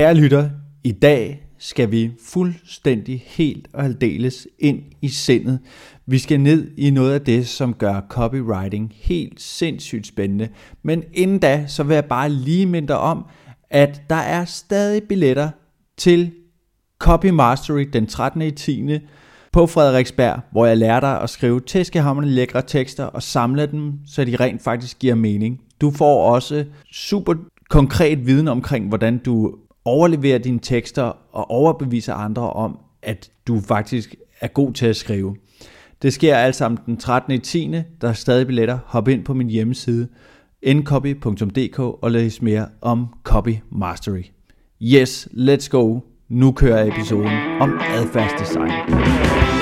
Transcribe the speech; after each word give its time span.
Kære 0.00 0.14
lytter, 0.14 0.50
i 0.84 0.92
dag 0.92 1.46
skal 1.58 1.90
vi 1.90 2.10
fuldstændig 2.24 3.24
helt 3.26 3.68
og 3.72 3.84
aldeles 3.84 4.48
ind 4.58 4.82
i 5.02 5.08
sindet. 5.08 5.58
Vi 6.06 6.18
skal 6.18 6.40
ned 6.40 6.70
i 6.76 6.90
noget 6.90 7.14
af 7.14 7.20
det, 7.20 7.48
som 7.48 7.74
gør 7.74 8.00
copywriting 8.10 8.92
helt 8.94 9.40
sindssygt 9.40 10.06
spændende. 10.06 10.48
Men 10.82 11.04
inden 11.12 11.38
da, 11.38 11.64
så 11.66 11.82
vil 11.82 11.94
jeg 11.94 12.04
bare 12.04 12.28
lige 12.28 12.66
minde 12.66 12.98
om, 12.98 13.24
at 13.70 14.02
der 14.10 14.16
er 14.16 14.44
stadig 14.44 15.02
billetter 15.02 15.50
til 15.96 16.32
Copy 16.98 17.26
Mastery 17.26 17.88
den 17.92 18.06
13. 18.06 18.42
i 18.42 18.50
10. 18.50 18.98
på 19.52 19.66
Frederiksberg, 19.66 20.40
hvor 20.52 20.66
jeg 20.66 20.76
lærer 20.76 21.00
dig 21.00 21.20
at 21.20 21.30
skrive 21.30 21.60
tæskehammerne 21.60 22.28
lækre 22.28 22.62
tekster 22.62 23.04
og 23.04 23.22
samle 23.22 23.66
dem, 23.66 23.92
så 24.06 24.24
de 24.24 24.36
rent 24.36 24.62
faktisk 24.62 24.98
giver 24.98 25.14
mening. 25.14 25.60
Du 25.80 25.90
får 25.90 26.32
også 26.34 26.64
super 26.92 27.34
konkret 27.68 28.26
viden 28.26 28.48
omkring, 28.48 28.88
hvordan 28.88 29.18
du 29.18 29.54
overlevere 29.84 30.38
dine 30.38 30.58
tekster 30.58 31.02
og 31.32 31.50
overbeviser 31.50 32.14
andre 32.14 32.50
om, 32.52 32.78
at 33.02 33.30
du 33.46 33.60
faktisk 33.60 34.14
er 34.40 34.48
god 34.48 34.72
til 34.72 34.86
at 34.86 34.96
skrive. 34.96 35.36
Det 36.02 36.12
sker 36.12 36.36
alt 36.36 36.56
sammen 36.56 36.78
den 36.86 36.96
13. 36.96 37.32
i 37.32 37.38
10. 37.38 37.74
Der 38.00 38.08
er 38.08 38.12
stadig 38.12 38.46
billetter. 38.46 38.78
Hop 38.86 39.08
ind 39.08 39.24
på 39.24 39.34
min 39.34 39.50
hjemmeside 39.50 40.08
ncopy.dk 40.66 41.78
og 41.78 42.10
læs 42.10 42.42
mere 42.42 42.68
om 42.80 43.06
Copy 43.24 43.54
Mastery. 43.72 44.22
Yes, 44.82 45.28
let's 45.32 45.68
go. 45.68 46.00
Nu 46.28 46.52
kører 46.52 46.86
episoden 46.86 47.60
om 47.60 47.80
adfærdsdesign. 47.94 49.59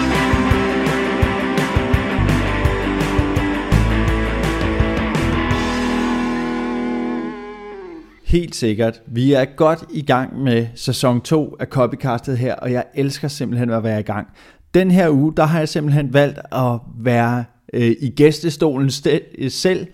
Helt 8.28 8.56
sikkert. 8.56 9.02
Vi 9.06 9.32
er 9.32 9.45
godt 9.45 9.84
i 9.95 10.02
gang 10.02 10.42
med 10.42 10.66
sæson 10.74 11.20
2 11.20 11.56
af 11.60 11.66
Copycastet 11.66 12.38
her, 12.38 12.55
og 12.55 12.73
jeg 12.73 12.84
elsker 12.95 13.28
simpelthen 13.28 13.70
at 13.70 13.82
være 13.82 14.00
i 14.00 14.03
gang. 14.03 14.28
Den 14.75 14.91
her 14.91 15.11
uge, 15.11 15.33
der 15.36 15.44
har 15.44 15.58
jeg 15.58 15.69
simpelthen 15.69 16.12
valgt 16.12 16.38
at 16.53 16.80
være 16.98 17.44
øh, 17.72 17.97
i 18.00 18.11
gæstestolen 18.11 18.91
øh, 19.38 19.50
selv, 19.50 19.86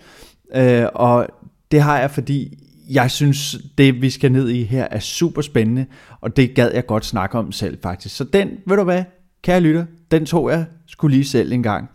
øh, 0.54 0.86
og 0.94 1.26
det 1.70 1.82
har 1.82 1.98
jeg, 1.98 2.10
fordi 2.10 2.58
jeg 2.90 3.10
synes, 3.10 3.56
det 3.78 4.02
vi 4.02 4.10
skal 4.10 4.32
ned 4.32 4.48
i 4.48 4.62
her 4.62 4.86
er 4.90 5.00
super 5.00 5.42
spændende, 5.42 5.86
og 6.20 6.36
det 6.36 6.54
gad 6.54 6.70
jeg 6.74 6.86
godt 6.86 7.04
snakke 7.04 7.38
om 7.38 7.52
selv 7.52 7.78
faktisk. 7.82 8.16
Så 8.16 8.24
den, 8.24 8.50
ved 8.66 8.76
du 8.76 8.84
hvad, 8.84 9.04
kære 9.42 9.60
lytter, 9.60 9.86
den 10.10 10.26
tog 10.26 10.50
jeg 10.50 10.64
skulle 10.86 11.16
lige 11.16 11.24
selv 11.26 11.52
en 11.52 11.62
gang. 11.62 11.88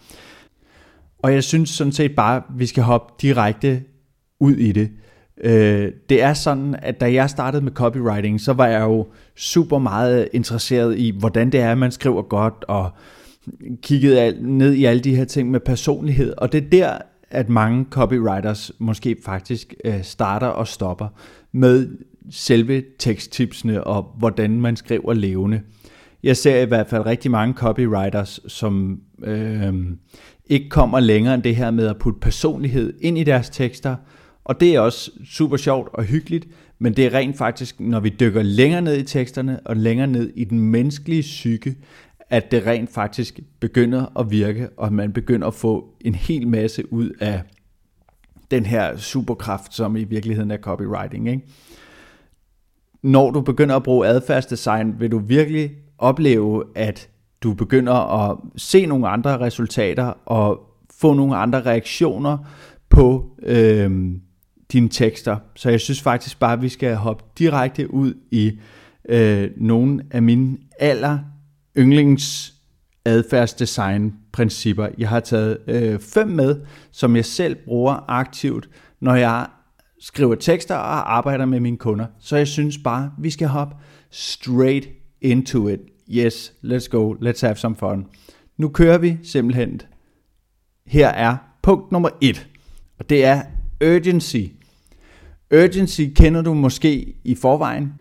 Og 1.24 1.34
jeg 1.34 1.44
synes 1.44 1.70
sådan 1.70 1.94
set 1.94 2.16
bare, 2.16 2.42
vi 2.58 2.66
skal 2.66 2.84
hoppe 2.84 3.14
direkte 3.22 3.84
ud 4.40 4.56
i 4.56 4.72
det. 4.72 4.90
Øh, 5.44 5.92
det 6.10 6.22
er 6.22 6.34
sådan, 6.34 6.76
at 6.82 7.02
da 7.02 7.14
jeg 7.14 7.30
startede 7.30 7.64
med 7.64 7.72
copywriting, 7.72 8.42
så 8.42 8.54
var 8.54 8.68
jeg 8.68 8.82
jo 8.82 9.08
super 9.36 9.78
meget 9.78 10.30
interesseret 10.34 10.98
i, 10.98 11.14
hvordan 11.20 11.50
det 11.52 11.60
er, 11.60 11.76
man 11.76 11.92
skriver 11.92 12.22
godt, 12.22 12.66
og 12.68 12.90
kiggede 13.82 14.38
ned 14.42 14.74
i 14.74 14.86
alle 14.86 15.02
de 15.02 15.16
her 15.16 15.26
ting 15.26 15.52
med 15.52 15.60
personlighed. 15.60 16.34
Og 16.38 16.52
det 16.52 16.64
er 16.64 16.70
der, 16.70 16.98
at 17.30 17.50
mange 17.50 17.86
copywriters 17.90 18.72
måske 18.80 19.16
faktisk 19.26 19.74
øh, 19.86 20.04
starter 20.04 20.48
og 20.48 20.68
stopper 20.68 21.08
med 21.52 21.88
selve 22.32 22.84
teksttipsene 23.00 23.84
og 23.84 24.16
hvordan 24.18 24.62
man 24.62 24.76
skriver 24.76 25.14
levende. 25.14 25.62
Jeg 26.24 26.38
ser 26.38 26.62
i 26.62 26.66
hvert 26.66 26.88
fald 26.88 27.06
rigtig 27.06 27.32
mange 27.32 27.54
copywriters, 27.54 28.40
som 28.48 29.00
øh, 29.24 29.74
ikke 30.46 30.70
kommer 30.70 31.00
længere 31.00 31.34
end 31.34 31.44
det 31.44 31.56
her 31.56 31.72
med 31.72 31.88
at 31.88 31.98
putte 31.98 32.20
personlighed 32.20 32.94
ind 33.02 33.18
i 33.18 33.24
deres 33.24 33.50
tekster, 33.50 33.96
og 34.50 34.60
det 34.60 34.76
er 34.76 34.80
også 34.80 35.12
super 35.26 35.58
sjovt 35.58 35.90
og 35.94 36.04
hyggeligt, 36.04 36.48
men 36.80 36.94
det 36.94 37.06
er 37.06 37.14
rent 37.14 37.38
faktisk, 37.38 37.80
når 37.80 38.00
vi 38.00 38.10
dykker 38.10 38.44
længere 38.44 38.82
ned 38.82 38.98
i 38.98 39.04
teksterne 39.04 39.60
og 39.66 39.78
længere 39.78 40.08
ned 40.08 40.32
i 40.36 40.44
den 40.44 40.60
menneskelige 40.60 41.22
psyke, 41.22 41.76
at 42.30 42.52
det 42.52 42.66
rent 42.66 42.90
faktisk 42.90 43.40
begynder 43.60 44.20
at 44.20 44.32
virke, 44.32 44.70
og 44.78 44.94
man 44.94 45.14
begynder 45.14 45.48
at 45.48 45.54
få 45.54 45.94
en 46.02 46.16
hel 46.16 46.48
masse 46.48 46.94
ud 46.94 47.10
af 47.20 47.42
den 48.52 48.66
her 48.66 48.98
superkraft, 48.98 49.74
som 49.74 49.96
i 49.96 50.04
virkeligheden 50.04 50.52
er 50.52 50.58
copywriting. 50.58 51.30
Ikke? 51.30 51.48
Når 53.04 53.32
du 53.32 53.42
begynder 53.42 53.76
at 53.76 53.84
bruge 53.84 54.08
adfærdsdesign, 54.08 55.00
vil 55.00 55.12
du 55.12 55.20
virkelig 55.20 55.72
opleve, 55.98 56.64
at 56.76 57.10
du 57.44 57.54
begynder 57.54 57.94
at 57.94 58.38
se 58.56 58.86
nogle 58.86 59.08
andre 59.08 59.40
resultater 59.40 60.14
og 60.26 60.60
få 61.00 61.14
nogle 61.14 61.36
andre 61.36 61.62
reaktioner 61.62 62.38
på 62.90 63.36
øh, 63.44 64.12
dine 64.72 64.90
tekster. 64.90 65.38
Så 65.56 65.70
jeg 65.70 65.80
synes 65.80 66.02
faktisk 66.02 66.40
bare, 66.40 66.54
at 66.54 66.62
vi 66.62 66.70
skal 66.70 66.96
hoppe 66.96 67.24
direkte 67.38 67.94
ud 67.94 68.14
i 68.32 68.60
øh, 69.10 69.52
nogle 69.58 70.04
af 70.12 70.22
mine 70.22 70.58
aller 70.80 71.20
yndlings 71.78 72.54
adfærdsdesign 73.06 74.14
principper. 74.32 74.88
Jeg 74.98 75.10
har 75.10 75.20
taget 75.20 75.58
øh, 75.68 76.00
fem 76.00 76.28
med, 76.28 76.62
som 76.92 77.16
jeg 77.16 77.26
selv 77.26 77.56
bruger 77.66 78.06
aktivt, 78.08 78.70
når 79.00 79.16
jeg 79.16 79.48
skriver 80.00 80.36
tekster 80.36 80.76
og 80.76 81.18
arbejder 81.18 81.46
med 81.46 81.60
mine 81.60 81.78
kunder. 81.78 82.06
Så 82.20 82.38
jeg 82.38 82.48
synes 82.48 82.78
bare, 82.78 83.12
vi 83.20 83.30
skal 83.30 83.48
hoppe 83.48 83.76
straight 84.12 84.90
into 85.22 85.68
it. 85.68 85.80
Yes, 86.12 86.54
let's 86.64 86.88
go, 86.88 87.14
let's 87.14 87.46
have 87.46 87.56
some 87.56 87.76
fun. 87.76 88.06
Nu 88.58 88.70
kører 88.70 88.98
vi 88.98 89.18
simpelthen. 89.24 89.82
Her 90.86 91.08
er 91.08 91.38
punkt 91.62 91.92
nummer 91.92 92.10
et, 92.22 92.48
og 93.00 93.10
det 93.10 93.26
er 93.26 93.42
urgency. 93.84 94.38
Urgency 95.54 96.02
kender 96.16 96.42
du 96.42 96.54
måske 96.54 97.16
i 97.24 97.36
forvejen. 97.36 97.94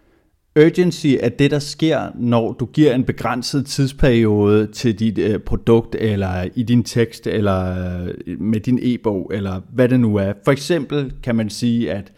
Urgency 0.58 1.06
er 1.20 1.28
det, 1.28 1.50
der 1.50 1.58
sker, 1.58 2.10
når 2.14 2.52
du 2.52 2.66
giver 2.66 2.94
en 2.94 3.04
begrænset 3.04 3.66
tidsperiode 3.66 4.66
til 4.66 4.98
dit 4.98 5.18
øh, 5.18 5.40
produkt, 5.40 5.94
eller 5.94 6.48
i 6.54 6.62
din 6.62 6.84
tekst, 6.84 7.26
eller 7.26 7.88
øh, 8.26 8.40
med 8.40 8.60
din 8.60 8.78
e-bog, 8.82 9.30
eller 9.34 9.60
hvad 9.72 9.88
det 9.88 10.00
nu 10.00 10.16
er. 10.16 10.32
For 10.44 10.52
eksempel 10.52 11.12
kan 11.22 11.36
man 11.36 11.50
sige, 11.50 11.92
at 11.92 12.12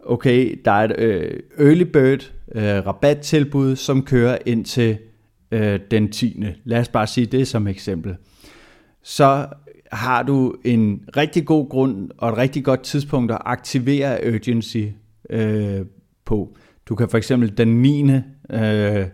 okay, 0.00 0.60
der 0.64 0.70
er 0.70 0.84
et 0.84 0.98
øh, 0.98 1.40
early 1.58 1.82
bird 1.82 2.32
øh, 2.54 2.86
rabattilbud, 2.86 3.76
som 3.76 4.02
kører 4.02 4.38
ind 4.46 4.64
til 4.64 4.98
øh, 5.50 5.80
den 5.90 6.12
10. 6.12 6.44
Lad 6.64 6.80
os 6.80 6.88
bare 6.88 7.06
sige 7.06 7.26
det 7.26 7.48
som 7.48 7.66
eksempel. 7.66 8.16
Så 9.02 9.46
har 9.92 10.22
du 10.22 10.54
en 10.64 11.00
rigtig 11.16 11.46
god 11.46 11.68
grund 11.68 12.10
og 12.18 12.28
et 12.28 12.36
rigtig 12.36 12.64
godt 12.64 12.82
tidspunkt 12.82 13.32
at 13.32 13.38
aktivere 13.44 14.34
urgency 14.34 14.84
øh, 15.30 15.80
på. 16.24 16.56
Du 16.88 16.94
kan 16.94 17.08
for 17.08 17.18
eksempel 17.18 17.58
den 17.58 17.82
9. 17.82 18.10
Øh, 18.50 19.06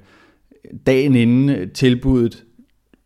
dagen 0.86 1.14
inden 1.14 1.70
tilbuddet 1.70 2.44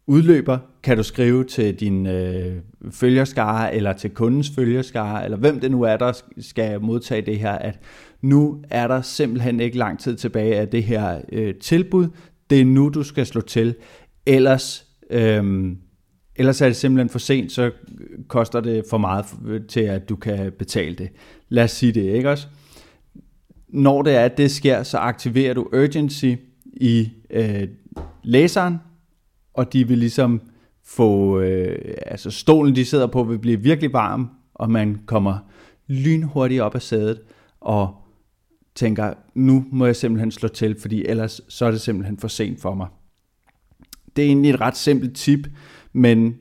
udløber, 0.06 0.58
kan 0.82 0.96
du 0.96 1.02
skrive 1.02 1.44
til 1.44 1.74
din 1.74 2.06
øh, 2.06 2.56
følgerskare 2.90 3.74
eller 3.74 3.92
til 3.92 4.10
kundens 4.10 4.50
følgerskare, 4.54 5.24
eller 5.24 5.36
hvem 5.36 5.60
det 5.60 5.70
nu 5.70 5.82
er, 5.82 5.96
der 5.96 6.22
skal 6.38 6.80
modtage 6.80 7.22
det 7.22 7.38
her, 7.38 7.52
at 7.52 7.78
nu 8.22 8.62
er 8.70 8.88
der 8.88 9.00
simpelthen 9.00 9.60
ikke 9.60 9.78
lang 9.78 9.98
tid 9.98 10.16
tilbage 10.16 10.56
af 10.56 10.68
det 10.68 10.84
her 10.84 11.20
øh, 11.32 11.54
tilbud. 11.54 12.08
Det 12.50 12.60
er 12.60 12.64
nu, 12.64 12.88
du 12.88 13.02
skal 13.02 13.26
slå 13.26 13.40
til. 13.40 13.74
Ellers 14.26 14.86
øh, 15.10 15.72
Ellers 16.40 16.60
er 16.60 16.66
det 16.66 16.76
simpelthen 16.76 17.08
for 17.08 17.18
sent, 17.18 17.52
så 17.52 17.70
koster 18.28 18.60
det 18.60 18.84
for 18.90 18.98
meget 18.98 19.26
til, 19.68 19.80
at 19.80 20.08
du 20.08 20.16
kan 20.16 20.52
betale 20.52 20.94
det. 20.94 21.08
Lad 21.48 21.64
os 21.64 21.70
sige 21.70 21.92
det, 21.92 22.00
ikke 22.00 22.30
også? 22.30 22.46
Når 23.68 24.02
det 24.02 24.14
er, 24.14 24.24
at 24.24 24.38
det 24.38 24.50
sker, 24.50 24.82
så 24.82 24.98
aktiverer 24.98 25.54
du 25.54 25.68
urgency 25.72 26.34
i 26.66 27.08
øh, 27.30 27.68
læseren, 28.22 28.76
og 29.54 29.72
de 29.72 29.88
vil 29.88 29.98
ligesom 29.98 30.40
få, 30.84 31.40
øh, 31.40 31.94
altså 32.06 32.30
stolen 32.30 32.76
de 32.76 32.84
sidder 32.84 33.06
på 33.06 33.24
vil 33.24 33.38
blive 33.38 33.60
virkelig 33.60 33.92
varm, 33.92 34.30
og 34.54 34.70
man 34.70 35.00
kommer 35.06 35.38
lynhurtigt 35.86 36.62
op 36.62 36.74
af 36.74 36.82
sædet, 36.82 37.20
og 37.60 37.94
tænker, 38.74 39.14
nu 39.34 39.64
må 39.72 39.86
jeg 39.86 39.96
simpelthen 39.96 40.30
slå 40.30 40.48
til, 40.48 40.80
fordi 40.80 41.04
ellers 41.06 41.40
så 41.48 41.66
er 41.66 41.70
det 41.70 41.80
simpelthen 41.80 42.18
for 42.18 42.28
sent 42.28 42.60
for 42.60 42.74
mig. 42.74 42.86
Det 44.16 44.24
er 44.24 44.28
egentlig 44.28 44.50
et 44.50 44.60
ret 44.60 44.76
simpelt 44.76 45.16
tip, 45.16 45.48
men 45.92 46.34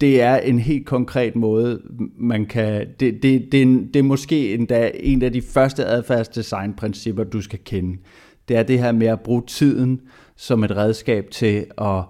det 0.00 0.22
er 0.22 0.36
en 0.36 0.58
helt 0.58 0.86
konkret 0.86 1.36
måde, 1.36 1.80
man 2.18 2.46
kan... 2.46 2.86
Det, 3.00 3.22
det, 3.22 3.52
det, 3.52 3.62
er, 3.62 3.66
det 3.66 3.96
er 3.96 4.02
måske 4.02 4.54
endda 4.54 4.90
en 4.94 5.22
af 5.22 5.32
de 5.32 5.42
første 5.42 5.84
adfærdsdesignprincipper, 5.84 7.24
du 7.24 7.40
skal 7.40 7.58
kende. 7.64 7.98
Det 8.48 8.56
er 8.56 8.62
det 8.62 8.78
her 8.78 8.92
med 8.92 9.06
at 9.06 9.20
bruge 9.20 9.42
tiden 9.46 10.00
som 10.36 10.64
et 10.64 10.76
redskab 10.76 11.30
til 11.30 11.66
at 11.78 12.02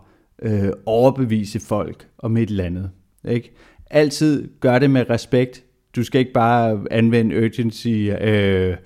øh, 0.42 0.72
overbevise 0.86 1.60
folk 1.60 2.06
om 2.18 2.36
et 2.36 2.48
eller 2.48 2.64
andet. 2.64 2.90
Ikke? 3.28 3.52
Altid 3.90 4.48
gør 4.60 4.78
det 4.78 4.90
med 4.90 5.10
respekt. 5.10 5.64
Du 5.96 6.04
skal 6.04 6.18
ikke 6.18 6.32
bare 6.32 6.84
anvende 6.90 7.44
urgency, 7.44 8.08
øh, 8.20 8.76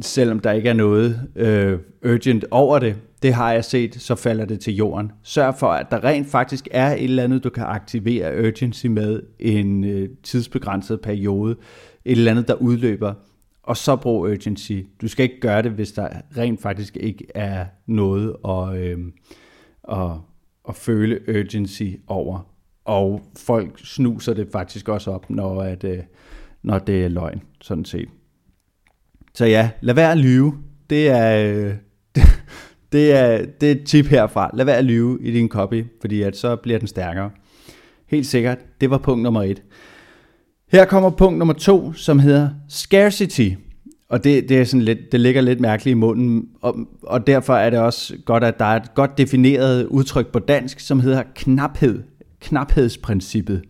selvom 0.00 0.40
der 0.40 0.52
ikke 0.52 0.68
er 0.68 0.72
noget 0.72 1.20
øh, 1.36 1.78
urgent 2.04 2.44
over 2.50 2.78
det 2.78 2.96
det 3.22 3.34
har 3.34 3.52
jeg 3.52 3.64
set, 3.64 3.94
så 3.94 4.14
falder 4.14 4.44
det 4.44 4.60
til 4.60 4.74
jorden. 4.74 5.12
Sørg 5.22 5.54
for, 5.58 5.66
at 5.66 5.90
der 5.90 6.04
rent 6.04 6.26
faktisk 6.26 6.68
er 6.70 6.94
et 6.94 7.04
eller 7.04 7.24
andet, 7.24 7.44
du 7.44 7.50
kan 7.50 7.64
aktivere 7.64 8.48
urgency 8.48 8.86
med 8.86 9.22
en 9.38 9.84
øh, 9.84 10.08
tidsbegrænset 10.22 11.00
periode. 11.00 11.56
Et 12.04 12.12
eller 12.12 12.30
andet, 12.30 12.48
der 12.48 12.54
udløber. 12.54 13.14
og 13.62 13.76
så 13.76 13.96
brug 13.96 14.20
urgency. 14.20 14.72
Du 15.00 15.08
skal 15.08 15.22
ikke 15.22 15.40
gøre 15.40 15.62
det, 15.62 15.70
hvis 15.72 15.92
der 15.92 16.08
rent 16.36 16.62
faktisk 16.62 16.96
ikke 16.96 17.26
er 17.34 17.66
noget 17.86 18.36
at, 18.48 18.76
øh, 18.76 18.98
at, 19.90 20.10
at 20.68 20.76
føle 20.76 21.20
urgency 21.28 21.82
over. 22.06 22.48
Og 22.84 23.22
folk 23.36 23.78
snuser 23.78 24.34
det 24.34 24.48
faktisk 24.52 24.88
også 24.88 25.10
op, 25.10 25.30
når, 25.30 25.62
at, 25.62 25.84
øh, 25.84 25.98
når 26.62 26.78
det 26.78 27.04
er 27.04 27.08
løgn, 27.08 27.42
sådan 27.60 27.84
set. 27.84 28.08
Så 29.34 29.46
ja, 29.46 29.70
lad 29.80 29.94
være 29.94 30.12
at 30.12 30.18
lyve. 30.18 30.54
Det 30.90 31.08
er, 31.08 31.54
øh, 31.54 31.74
det, 32.92 33.12
er, 33.12 33.44
det 33.60 33.68
er 33.68 33.72
et 33.72 33.84
tip 33.84 34.06
herfra. 34.06 34.50
Lad 34.54 34.64
være 34.64 34.76
at 34.76 34.84
lyve 34.84 35.18
i 35.20 35.32
din 35.32 35.48
copy, 35.48 35.84
fordi 36.00 36.22
at 36.22 36.36
så 36.36 36.56
bliver 36.56 36.78
den 36.78 36.88
stærkere. 36.88 37.30
Helt 38.06 38.26
sikkert, 38.26 38.58
det 38.80 38.90
var 38.90 38.98
punkt 38.98 39.22
nummer 39.22 39.42
et. 39.42 39.62
Her 40.72 40.84
kommer 40.84 41.10
punkt 41.10 41.38
nummer 41.38 41.54
to, 41.54 41.92
som 41.92 42.18
hedder 42.18 42.50
scarcity. 42.68 43.48
Og 44.08 44.24
det, 44.24 44.48
det, 44.48 44.58
er 44.58 44.64
sådan 44.64 44.82
lidt, 44.82 45.12
det 45.12 45.20
ligger 45.20 45.40
lidt 45.40 45.60
mærkeligt 45.60 45.94
i 45.94 45.98
munden, 45.98 46.48
og, 46.60 46.76
og 47.02 47.26
derfor 47.26 47.54
er 47.54 47.70
det 47.70 47.78
også 47.78 48.16
godt, 48.24 48.44
at 48.44 48.58
der 48.58 48.64
er 48.64 48.76
et 48.76 48.94
godt 48.94 49.18
defineret 49.18 49.86
udtryk 49.86 50.26
på 50.26 50.38
dansk, 50.38 50.80
som 50.80 51.00
hedder 51.00 51.22
knaphed, 51.34 52.02
knaphedsprincippet. 52.40 53.62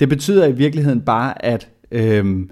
Det 0.00 0.08
betyder 0.08 0.46
i 0.46 0.52
virkeligheden 0.52 1.00
bare, 1.00 1.44
at 1.44 1.68
øhm, 1.92 2.50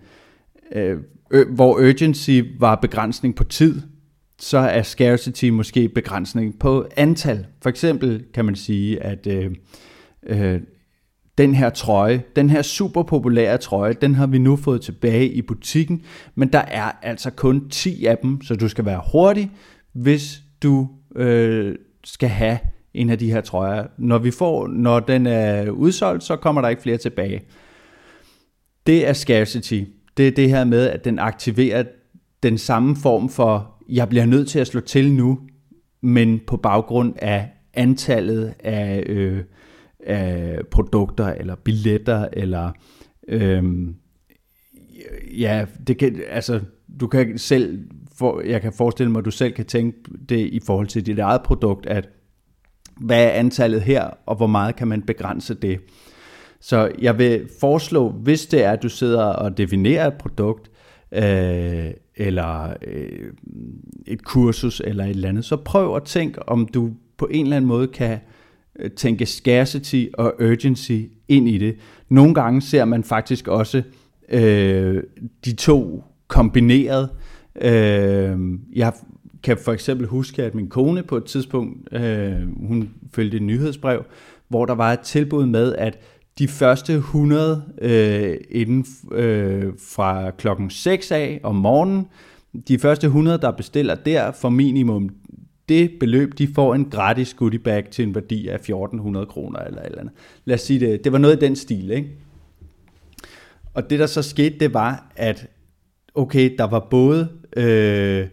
øh, 0.74 0.98
øh, 1.30 1.54
hvor 1.54 1.74
urgency 1.74 2.40
var 2.58 2.74
begrænsning 2.74 3.34
på 3.34 3.44
tid, 3.44 3.82
så 4.42 4.58
er 4.58 4.82
scarcity 4.82 5.44
måske 5.44 5.88
begrænsning 5.88 6.58
på 6.58 6.86
antal. 6.96 7.46
For 7.62 7.70
eksempel 7.70 8.24
kan 8.34 8.44
man 8.44 8.56
sige, 8.56 9.02
at 9.02 9.26
øh, 9.26 9.50
øh, 10.26 10.60
den 11.38 11.54
her 11.54 11.70
trøje, 11.70 12.22
den 12.36 12.50
her 12.50 12.62
super 12.62 13.02
populære 13.02 13.58
trøje, 13.58 13.92
den 13.92 14.14
har 14.14 14.26
vi 14.26 14.38
nu 14.38 14.56
fået 14.56 14.80
tilbage 14.80 15.28
i 15.28 15.42
butikken, 15.42 16.04
men 16.34 16.48
der 16.48 16.58
er 16.58 16.92
altså 17.02 17.30
kun 17.30 17.68
10 17.68 18.06
af 18.06 18.18
dem, 18.18 18.42
så 18.42 18.54
du 18.54 18.68
skal 18.68 18.84
være 18.84 19.02
hurtig, 19.12 19.50
hvis 19.92 20.42
du 20.62 20.88
øh, 21.16 21.74
skal 22.04 22.28
have 22.28 22.58
en 22.94 23.10
af 23.10 23.18
de 23.18 23.32
her 23.32 23.40
trøjer. 23.40 23.86
Når 23.98 24.18
vi 24.18 24.30
får, 24.30 24.66
når 24.66 25.00
den 25.00 25.26
er 25.26 25.70
udsolgt, 25.70 26.24
så 26.24 26.36
kommer 26.36 26.60
der 26.60 26.68
ikke 26.68 26.82
flere 26.82 26.98
tilbage. 26.98 27.42
Det 28.86 29.08
er 29.08 29.12
scarcity. 29.12 29.82
Det 30.16 30.28
er 30.28 30.32
det 30.32 30.48
her 30.48 30.64
med, 30.64 30.88
at 30.88 31.04
den 31.04 31.18
aktiverer 31.18 31.84
den 32.42 32.58
samme 32.58 32.96
form 32.96 33.28
for, 33.28 33.71
jeg 33.88 34.08
bliver 34.08 34.26
nødt 34.26 34.48
til 34.48 34.58
at 34.58 34.66
slå 34.66 34.80
til 34.80 35.12
nu, 35.12 35.38
men 36.00 36.40
på 36.46 36.56
baggrund 36.56 37.14
af 37.18 37.50
antallet 37.74 38.54
af 38.60 39.02
øh, 39.06 39.44
af 40.06 40.58
produkter 40.70 41.26
eller 41.26 41.54
billetter 41.54 42.28
eller 42.32 42.72
øh, 43.28 43.64
ja, 45.38 45.66
det 45.86 45.98
kan, 45.98 46.20
altså 46.28 46.60
du 47.00 47.06
kan 47.06 47.38
selv 47.38 47.88
for, 48.18 48.40
jeg 48.40 48.62
kan 48.62 48.72
forestille 48.72 49.12
mig, 49.12 49.18
at 49.18 49.24
du 49.24 49.30
selv 49.30 49.52
kan 49.52 49.64
tænke 49.64 49.98
det 50.28 50.38
i 50.38 50.60
forhold 50.66 50.86
til 50.86 51.06
dit 51.06 51.18
eget 51.18 51.42
produkt, 51.42 51.86
at 51.86 52.08
hvad 53.00 53.24
er 53.24 53.30
antallet 53.30 53.82
her, 53.82 54.10
og 54.26 54.36
hvor 54.36 54.46
meget 54.46 54.76
kan 54.76 54.88
man 54.88 55.02
begrænse 55.02 55.54
det. 55.54 55.80
Så 56.60 56.92
jeg 56.98 57.18
vil 57.18 57.48
foreslå, 57.60 58.10
hvis 58.10 58.46
det 58.46 58.64
er, 58.64 58.70
at 58.70 58.82
du 58.82 58.88
sidder 58.88 59.24
og 59.24 59.58
definerer 59.58 60.06
et 60.06 60.14
produkt, 60.18 60.70
øh, 61.12 61.90
eller 62.16 62.74
øh, 62.86 63.32
et 64.06 64.24
kursus, 64.24 64.82
eller 64.84 65.04
et 65.04 65.10
eller 65.10 65.28
andet, 65.28 65.44
så 65.44 65.56
prøv 65.56 65.96
at 65.96 66.02
tænke, 66.02 66.48
om 66.48 66.66
du 66.66 66.90
på 67.16 67.28
en 67.30 67.44
eller 67.44 67.56
anden 67.56 67.68
måde 67.68 67.86
kan 67.86 68.18
øh, 68.78 68.90
tænke 68.90 69.26
scarcity 69.26 70.04
og 70.14 70.34
urgency 70.40 71.00
ind 71.28 71.48
i 71.48 71.58
det. 71.58 71.76
Nogle 72.08 72.34
gange 72.34 72.60
ser 72.60 72.84
man 72.84 73.04
faktisk 73.04 73.48
også 73.48 73.82
øh, 74.28 75.02
de 75.44 75.54
to 75.54 76.04
kombineret. 76.28 77.08
Øh, 77.62 78.38
jeg 78.74 78.92
kan 79.42 79.56
for 79.64 79.72
eksempel 79.72 80.06
huske, 80.06 80.42
at 80.42 80.54
min 80.54 80.68
kone 80.68 81.02
på 81.02 81.16
et 81.16 81.24
tidspunkt, 81.24 81.94
øh, 81.94 82.66
hun 82.68 82.90
følte 83.14 83.36
et 83.36 83.42
nyhedsbrev, 83.42 84.04
hvor 84.48 84.66
der 84.66 84.74
var 84.74 84.92
et 84.92 85.00
tilbud 85.00 85.46
med, 85.46 85.74
at 85.74 85.98
de 86.38 86.48
første 86.48 86.92
100 86.92 87.64
øh, 87.82 88.36
inden 88.50 88.86
øh, 89.12 89.72
fra 89.78 90.30
klokken 90.30 90.70
6 90.70 91.12
af 91.12 91.40
om 91.42 91.56
morgenen, 91.56 92.06
de 92.68 92.78
første 92.78 93.06
100, 93.06 93.38
der 93.38 93.50
bestiller 93.50 93.94
der, 93.94 94.32
for 94.32 94.48
minimum 94.48 95.10
det 95.68 95.90
beløb, 96.00 96.38
de 96.38 96.48
får 96.54 96.74
en 96.74 96.90
gratis 96.90 97.34
goodie 97.34 97.58
bag 97.58 97.90
til 97.90 98.06
en 98.06 98.14
værdi 98.14 98.48
af 98.48 98.54
1400 98.54 99.26
kroner 99.26 99.58
eller 99.58 99.82
eller 99.82 99.98
andet. 99.98 100.14
Lad 100.44 100.54
os 100.54 100.60
sige 100.60 100.80
det, 100.80 101.04
det 101.04 101.12
var 101.12 101.18
noget 101.18 101.36
i 101.36 101.40
den 101.46 101.56
stil, 101.56 101.90
ikke? 101.90 102.08
Og 103.74 103.90
det 103.90 103.98
der 103.98 104.06
så 104.06 104.22
skete, 104.22 104.58
det 104.58 104.74
var, 104.74 105.12
at 105.16 105.46
okay, 106.14 106.54
der 106.58 106.64
var 106.64 106.86
både 106.90 107.28
øh, 107.56 108.26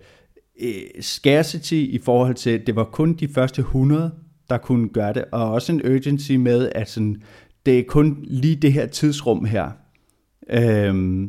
øh 0.62 0.72
scarcity 1.02 1.74
i 1.74 2.00
forhold 2.04 2.36
til, 2.36 2.68
det 2.68 2.76
var 2.76 2.84
kun 2.84 3.14
de 3.14 3.28
første 3.28 3.60
100, 3.60 4.12
der 4.50 4.58
kunne 4.58 4.90
gøre 4.90 5.14
det, 5.14 5.26
og 5.32 5.52
også 5.52 5.72
en 5.72 5.82
urgency 5.96 6.32
med, 6.32 6.70
at 6.76 6.90
sådan, 6.90 7.22
det 7.70 7.80
er 7.80 7.84
kun 7.84 8.18
lige 8.24 8.56
det 8.56 8.74
her 8.74 8.86
tidsrum 8.86 9.46
her, 9.46 9.72
øh, 10.50 11.24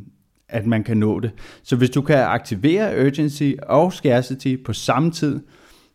at 0.48 0.66
man 0.66 0.84
kan 0.84 0.96
nå 0.96 1.20
det. 1.20 1.31
Så 1.62 1.76
hvis 1.76 1.90
du 1.90 2.02
kan 2.02 2.16
aktivere 2.16 3.06
urgency 3.06 3.52
og 3.62 3.92
scarcity 3.92 4.56
på 4.64 4.72
samme 4.72 5.10
tid, 5.10 5.40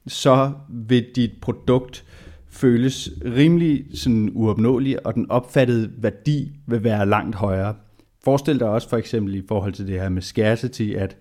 så 0.07 0.51
vil 0.69 1.05
dit 1.15 1.31
produkt 1.41 2.05
føles 2.49 3.09
rimelig 3.25 3.85
sådan 3.93 4.31
uopnåelig, 4.33 5.05
og 5.05 5.13
den 5.13 5.31
opfattede 5.31 5.91
værdi 5.97 6.51
vil 6.67 6.83
være 6.83 7.05
langt 7.05 7.35
højere. 7.35 7.75
Forestil 8.23 8.59
dig 8.59 8.69
også 8.69 8.89
for 8.89 8.97
eksempel 8.97 9.35
i 9.35 9.43
forhold 9.47 9.73
til 9.73 9.87
det 9.87 10.01
her 10.01 10.09
med 10.09 10.21
scarcity, 10.21 10.93
at 10.97 11.17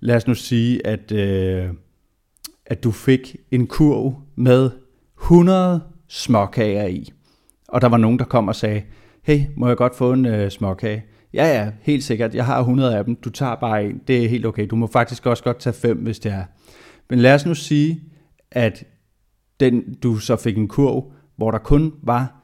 lad 0.00 0.16
os 0.16 0.26
nu 0.26 0.34
sige, 0.34 0.86
at, 0.86 1.12
øh, 1.12 1.68
at 2.66 2.84
du 2.84 2.90
fik 2.90 3.36
en 3.50 3.66
kurv 3.66 4.14
med 4.36 4.70
100 5.22 5.80
småkager 6.08 6.86
i, 6.86 7.12
og 7.74 7.80
der 7.80 7.88
var 7.88 7.96
nogen, 7.96 8.18
der 8.18 8.24
kom 8.24 8.48
og 8.48 8.56
sagde, 8.56 8.82
hey, 9.22 9.40
må 9.56 9.68
jeg 9.68 9.76
godt 9.76 9.96
få 9.96 10.12
en 10.12 10.26
øh, 10.26 10.50
småkage? 10.50 11.04
Ja, 11.32 11.46
ja, 11.46 11.70
helt 11.80 12.04
sikkert. 12.04 12.34
Jeg 12.34 12.46
har 12.46 12.58
100 12.58 12.98
af 12.98 13.04
dem. 13.04 13.16
Du 13.16 13.30
tager 13.30 13.54
bare 13.54 13.84
en. 13.84 14.00
Det 14.08 14.24
er 14.24 14.28
helt 14.28 14.46
okay. 14.46 14.66
Du 14.70 14.76
må 14.76 14.86
faktisk 14.86 15.26
også 15.26 15.44
godt 15.44 15.58
tage 15.58 15.74
fem, 15.74 15.98
hvis 15.98 16.18
det 16.18 16.32
er. 16.32 16.44
Men 17.10 17.18
lad 17.18 17.34
os 17.34 17.46
nu 17.46 17.54
sige, 17.54 18.02
at 18.50 18.84
den, 19.60 19.94
du 20.02 20.16
så 20.16 20.36
fik 20.36 20.56
en 20.56 20.68
kurv, 20.68 21.12
hvor 21.36 21.50
der 21.50 21.58
kun 21.58 21.92
var 22.02 22.42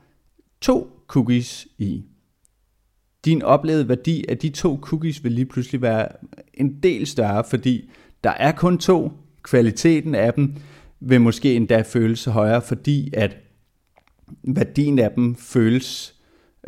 to 0.61 0.89
cookies 1.09 1.69
i. 1.79 2.05
Din 3.25 3.43
oplevede 3.43 3.89
værdi 3.89 4.25
af 4.29 4.39
de 4.39 4.49
to 4.49 4.79
cookies 4.83 5.25
vil 5.25 5.33
lige 5.33 5.47
pludselig 5.47 5.83
være 5.83 6.09
en 6.55 6.81
del 6.83 7.07
større, 7.07 7.45
fordi 7.45 7.91
der 8.25 8.31
er 8.31 8.53
kun 8.53 8.79
to. 8.79 9.13
Kvaliteten 9.43 10.15
af 10.15 10.35
dem 10.35 10.55
vil 11.01 11.21
måske 11.21 11.55
endda 11.55 11.83
føles 11.83 12.25
højere, 12.25 12.63
fordi 12.63 13.11
at 13.13 13.37
værdien 14.43 14.99
af 14.99 15.11
dem 15.11 15.37
føles 15.37 16.15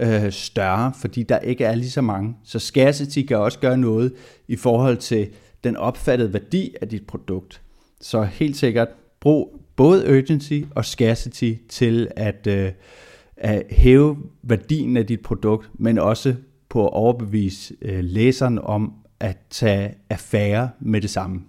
øh, 0.01 0.33
større, 0.33 0.93
fordi 1.01 1.23
der 1.23 1.39
ikke 1.39 1.65
er 1.65 1.75
lige 1.75 1.91
så 1.91 2.01
mange. 2.01 2.35
Så 2.45 2.59
scarcity 2.59 3.23
kan 3.23 3.37
også 3.37 3.59
gøre 3.59 3.79
noget 3.79 4.13
i 4.49 4.57
forhold 4.57 4.97
til 4.97 5.29
den 5.65 5.77
opfattede 5.77 6.33
værdi 6.33 6.75
af 6.81 6.89
dit 6.89 7.07
produkt. 7.07 7.63
Så 8.01 8.23
helt 8.23 8.57
sikkert, 8.57 8.89
brug 9.21 9.61
både 9.77 10.19
urgency 10.19 10.61
og 10.71 10.85
scarcity 10.85 11.53
til 11.69 12.09
at, 12.17 12.47
øh, 12.47 12.73
at 13.37 13.63
hæve 13.71 14.17
værdien 14.43 14.97
af 14.97 15.07
dit 15.07 15.21
produkt, 15.21 15.71
men 15.75 15.99
også 15.99 16.35
på 16.69 16.87
at 16.87 16.93
overbevise 16.93 17.75
øh, 17.83 18.05
læseren 18.05 18.59
om 18.59 18.93
at 19.21 19.37
tage 19.51 19.95
affære 20.11 20.71
med 20.81 21.01
det 21.01 21.11
samme. 21.11 21.43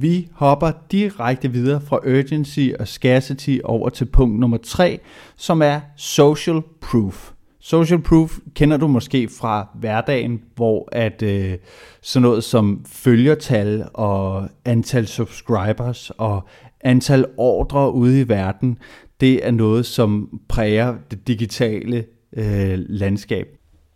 Vi 0.00 0.28
hopper 0.32 0.72
direkte 0.92 1.52
videre 1.52 1.80
fra 1.80 1.96
urgency 1.96 2.68
og 2.80 2.88
scarcity 2.88 3.58
over 3.64 3.88
til 3.88 4.04
punkt 4.04 4.40
nummer 4.40 4.56
3, 4.56 5.00
som 5.36 5.62
er 5.62 5.80
social 5.96 6.60
proof. 6.80 7.30
Social 7.60 8.02
proof 8.02 8.38
kender 8.54 8.76
du 8.76 8.86
måske 8.86 9.28
fra 9.38 9.68
hverdagen, 9.74 10.40
hvor 10.54 10.88
at 10.92 11.22
øh, 11.22 11.58
sådan 12.02 12.22
noget 12.22 12.44
som 12.44 12.84
følgertal 12.86 13.88
og 13.94 14.48
antal 14.64 15.06
subscribers 15.06 16.10
og 16.10 16.48
antal 16.80 17.24
ordre 17.36 17.92
ude 17.92 18.20
i 18.20 18.28
verden, 18.28 18.78
det 19.20 19.46
er 19.46 19.50
noget, 19.50 19.86
som 19.86 20.40
præger 20.48 20.96
det 21.10 21.28
digitale 21.28 22.04
øh, 22.36 22.78
landskab. 22.88 23.46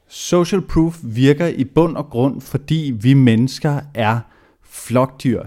Social 0.09 0.63
proof 0.63 0.99
virker 1.03 1.47
i 1.47 1.65
bund 1.65 1.97
og 1.97 2.07
grund, 2.11 2.41
fordi 2.41 2.93
vi 3.01 3.15
mennesker 3.15 3.81
er 3.95 4.21
flokdyr. 4.63 5.43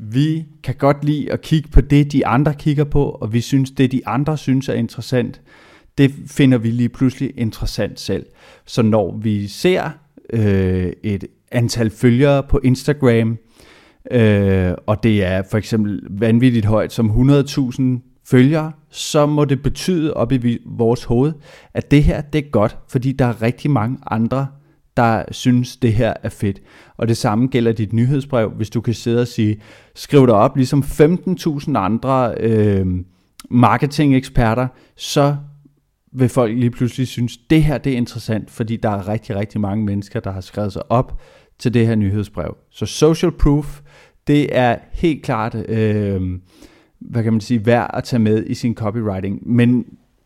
Vi 0.00 0.46
kan 0.62 0.74
godt 0.74 1.04
lide 1.04 1.32
at 1.32 1.40
kigge 1.40 1.68
på 1.68 1.80
det, 1.80 2.12
de 2.12 2.26
andre 2.26 2.54
kigger 2.54 2.84
på, 2.84 3.04
og 3.04 3.32
vi 3.32 3.40
synes, 3.40 3.70
det 3.70 3.92
de 3.92 4.06
andre 4.06 4.38
synes 4.38 4.68
er 4.68 4.74
interessant 4.74 5.40
det 5.98 6.14
finder 6.26 6.58
vi 6.58 6.70
lige 6.70 6.88
pludselig 6.88 7.32
interessant 7.36 8.00
selv. 8.00 8.26
Så 8.66 8.82
når 8.82 9.18
vi 9.22 9.46
ser 9.46 9.90
øh, 10.32 10.92
et 11.02 11.24
antal 11.52 11.90
følgere 11.90 12.42
på 12.42 12.60
Instagram, 12.64 13.38
øh, 14.10 14.72
og 14.86 15.02
det 15.02 15.24
er 15.24 15.42
for 15.50 15.58
eksempel 15.58 16.00
vanvittigt 16.10 16.66
højt 16.66 16.92
som 16.92 17.30
100.000 17.30 17.82
følgere, 18.24 18.72
så 18.90 19.26
må 19.26 19.44
det 19.44 19.62
betyde 19.62 20.14
op 20.14 20.32
i 20.32 20.58
vores 20.66 21.04
hoved, 21.04 21.32
at 21.74 21.90
det 21.90 22.04
her 22.04 22.20
det 22.20 22.44
er 22.44 22.50
godt, 22.50 22.78
fordi 22.88 23.12
der 23.12 23.24
er 23.24 23.42
rigtig 23.42 23.70
mange 23.70 23.98
andre, 24.06 24.46
der 24.98 25.24
synes, 25.30 25.76
det 25.76 25.92
her 25.92 26.14
er 26.22 26.28
fedt. 26.28 26.62
Og 26.96 27.08
det 27.08 27.16
samme 27.16 27.46
gælder 27.46 27.72
dit 27.72 27.92
nyhedsbrev, 27.92 28.50
hvis 28.50 28.70
du 28.70 28.80
kan 28.80 28.94
sidde 28.94 29.20
og 29.20 29.28
sige, 29.28 29.60
skriv 29.94 30.26
dig 30.26 30.34
op, 30.34 30.56
ligesom 30.56 30.80
15.000 30.80 31.78
andre 31.78 32.34
øh, 32.40 32.86
marketing-eksperter, 33.50 34.66
så 34.96 35.36
vil 36.12 36.28
folk 36.28 36.56
lige 36.56 36.70
pludselig 36.70 37.08
synes, 37.08 37.36
det 37.36 37.62
her 37.62 37.78
det 37.78 37.92
er 37.92 37.96
interessant, 37.96 38.50
fordi 38.50 38.76
der 38.76 38.90
er 38.90 39.08
rigtig, 39.08 39.36
rigtig 39.36 39.60
mange 39.60 39.84
mennesker, 39.84 40.20
der 40.20 40.30
har 40.30 40.40
skrevet 40.40 40.72
sig 40.72 40.90
op 40.90 41.20
til 41.58 41.74
det 41.74 41.86
her 41.86 41.94
nyhedsbrev. 41.94 42.56
Så 42.70 42.86
social 42.86 43.32
proof, 43.32 43.80
det 44.26 44.56
er 44.56 44.76
helt 44.92 45.22
klart, 45.22 45.54
øh, 45.68 46.20
hvad 47.00 47.22
kan 47.22 47.32
man 47.32 47.40
sige, 47.40 47.66
værd 47.66 47.90
at 47.94 48.04
tage 48.04 48.20
med 48.20 48.46
i 48.46 48.54
sin 48.54 48.74
copywriting. 48.74 49.48
Men 49.48 49.84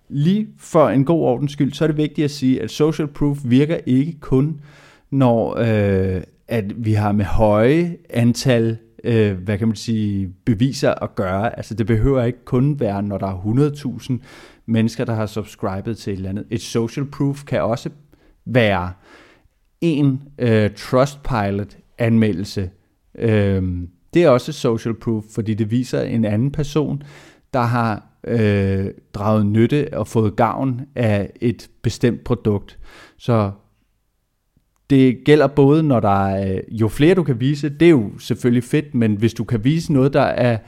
lige 0.09 0.49
for 0.59 0.89
en 0.89 1.05
god 1.05 1.21
ordens 1.21 1.53
skyld, 1.53 1.73
så 1.73 1.85
er 1.85 1.89
det 1.89 1.97
vigtigt 1.97 2.25
at 2.25 2.31
sige, 2.31 2.63
at 2.63 2.71
social 2.71 3.09
proof 3.09 3.39
virker 3.45 3.77
ikke 3.87 4.21
kun, 4.21 4.61
når 5.11 5.57
øh, 5.59 6.23
at 6.49 6.85
vi 6.85 6.93
har 6.93 7.13
med 7.13 7.25
høje 7.25 7.97
antal 8.11 8.79
øh, 9.05 9.39
hvad 9.39 9.59
kan 9.59 9.69
man 9.69 9.77
sige, 9.77 10.29
beviser 10.45 10.95
at 11.03 11.15
gøre. 11.15 11.57
Altså 11.57 11.75
det 11.75 11.87
behøver 11.87 12.23
ikke 12.23 12.45
kun 12.45 12.81
være, 12.81 13.03
når 13.03 13.19
der 13.19 13.27
er 13.27 13.71
100.000 14.01 14.19
mennesker, 14.67 15.05
der 15.05 15.15
har 15.15 15.27
subscribet 15.27 15.99
til 15.99 16.13
et 16.13 16.17
eller 16.17 16.31
andet. 16.31 16.45
Et 16.51 16.61
social 16.61 17.07
proof 17.07 17.45
kan 17.45 17.63
også 17.63 17.91
være 18.45 18.93
en 19.81 20.23
øh, 20.39 20.71
Trustpilot-anmeldelse. 20.77 22.71
Øh, 23.19 23.63
det 24.15 24.25
er 24.25 24.29
også 24.29 24.53
social 24.53 24.95
proof, 24.95 25.25
fordi 25.35 25.55
det 25.55 25.71
viser 25.71 26.03
en 26.03 26.25
anden 26.25 26.51
person, 26.51 27.03
der 27.53 27.63
har 27.63 28.12
øh, 28.27 28.87
draget 29.15 29.47
nytte 29.47 29.89
og 29.93 30.09
fået 30.09 30.37
gavn 30.37 30.81
af 30.95 31.31
et 31.41 31.71
bestemt 31.83 32.25
produkt. 32.25 32.79
Så 33.19 33.51
det 34.91 35.25
gælder 35.25 35.47
både, 35.47 35.83
når 35.83 36.01
der 36.01 36.27
er, 36.29 36.61
jo 36.69 36.89
flere 36.89 37.15
du 37.15 37.23
kan 37.23 37.41
vise, 37.41 37.69
det 37.69 37.87
er 37.87 37.91
jo 37.91 38.11
selvfølgelig 38.19 38.65
fedt, 38.65 38.95
men 38.95 39.17
hvis 39.17 39.35
du 39.35 39.45
kan 39.45 39.65
vise 39.65 39.93
noget, 39.93 40.13
der 40.13 40.21
er 40.21 40.59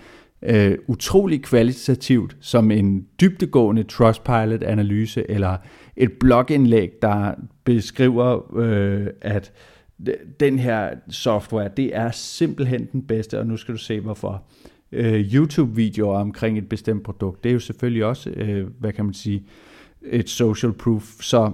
øh, 0.42 0.78
utrolig 0.86 1.42
kvalitativt, 1.42 2.36
som 2.40 2.70
en 2.70 3.06
dybtegående 3.20 3.82
Trustpilot-analyse, 3.82 5.30
eller 5.30 5.56
et 5.96 6.12
blogindlæg, 6.12 6.90
der 7.02 7.34
beskriver, 7.64 8.56
øh, 8.56 9.06
at 9.20 9.52
den 10.40 10.58
her 10.58 10.90
software, 11.10 11.70
det 11.76 11.96
er 11.96 12.10
simpelthen 12.10 12.88
den 12.92 13.02
bedste, 13.02 13.38
og 13.38 13.46
nu 13.46 13.56
skal 13.56 13.74
du 13.74 13.78
se 13.78 14.00
hvorfor. 14.00 14.32
Øh, 14.32 14.73
Øh, 14.94 15.34
YouTube-videoer 15.34 16.18
omkring 16.18 16.58
et 16.58 16.68
bestemt 16.68 17.02
produkt, 17.02 17.44
det 17.44 17.50
er 17.50 17.52
jo 17.52 17.60
selvfølgelig 17.60 18.04
også, 18.04 18.30
øh, 18.30 18.66
hvad 18.80 18.92
kan 18.92 19.04
man 19.04 19.14
sige, 19.14 19.44
et 20.02 20.30
social 20.30 20.72
proof. 20.72 21.12
Så 21.20 21.52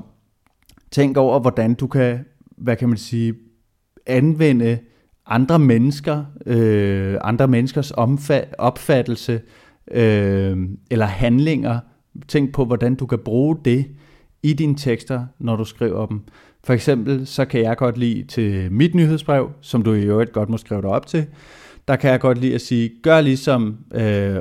tænk 0.91 1.17
over, 1.17 1.41
hvordan 1.41 1.75
du 1.75 1.87
kan, 1.87 2.25
hvad 2.57 2.77
kan 2.77 2.89
man 2.89 2.99
sige, 2.99 3.35
anvende 4.07 4.79
andre 5.27 5.59
mennesker, 5.59 6.25
øh, 6.47 7.19
andre 7.21 7.49
menneskers 7.49 7.93
omfa- 7.93 8.55
opfattelse 8.59 9.41
øh, 9.91 10.59
eller 10.91 11.07
handlinger. 11.07 11.79
Tænk 12.29 12.53
på, 12.53 12.65
hvordan 12.65 12.95
du 12.95 13.07
kan 13.07 13.19
bruge 13.19 13.57
det 13.65 13.87
i 14.43 14.53
dine 14.53 14.77
tekster, 14.77 15.27
når 15.39 15.57
du 15.57 15.65
skriver 15.65 16.07
dem. 16.07 16.21
For 16.65 16.73
eksempel, 16.73 17.27
så 17.27 17.45
kan 17.45 17.63
jeg 17.63 17.77
godt 17.77 17.99
lide 17.99 18.25
til 18.25 18.73
mit 18.73 18.95
nyhedsbrev, 18.95 19.51
som 19.61 19.83
du 19.83 19.93
i 19.93 20.03
øvrigt 20.03 20.33
godt 20.33 20.49
må 20.49 20.57
skrive 20.57 20.83
dig 20.83 20.91
op 20.91 21.07
til, 21.07 21.27
der 21.89 21.97
kan 21.97 22.11
jeg 22.11 22.21
godt 22.21 22.39
lide 22.39 22.55
at 22.55 22.61
sige, 22.61 22.91
gør 23.03 23.21
ligesom 23.21 23.79
øh, 23.95 24.37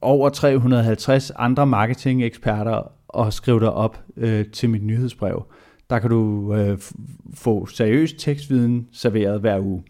over 0.00 0.28
350 0.28 1.32
andre 1.36 1.66
marketing-eksperter 1.66 2.92
og 3.08 3.32
skriv 3.32 3.60
dig 3.60 3.72
op 3.72 4.00
øh, 4.16 4.46
til 4.46 4.70
mit 4.70 4.84
nyhedsbrev. 4.84 5.46
Der 5.90 5.98
kan 5.98 6.10
du 6.10 6.54
øh, 6.54 6.78
få 7.34 7.66
seriøs 7.66 8.12
tekstviden 8.12 8.88
serveret 8.92 9.40
hver 9.40 9.60
uge. 9.60 9.82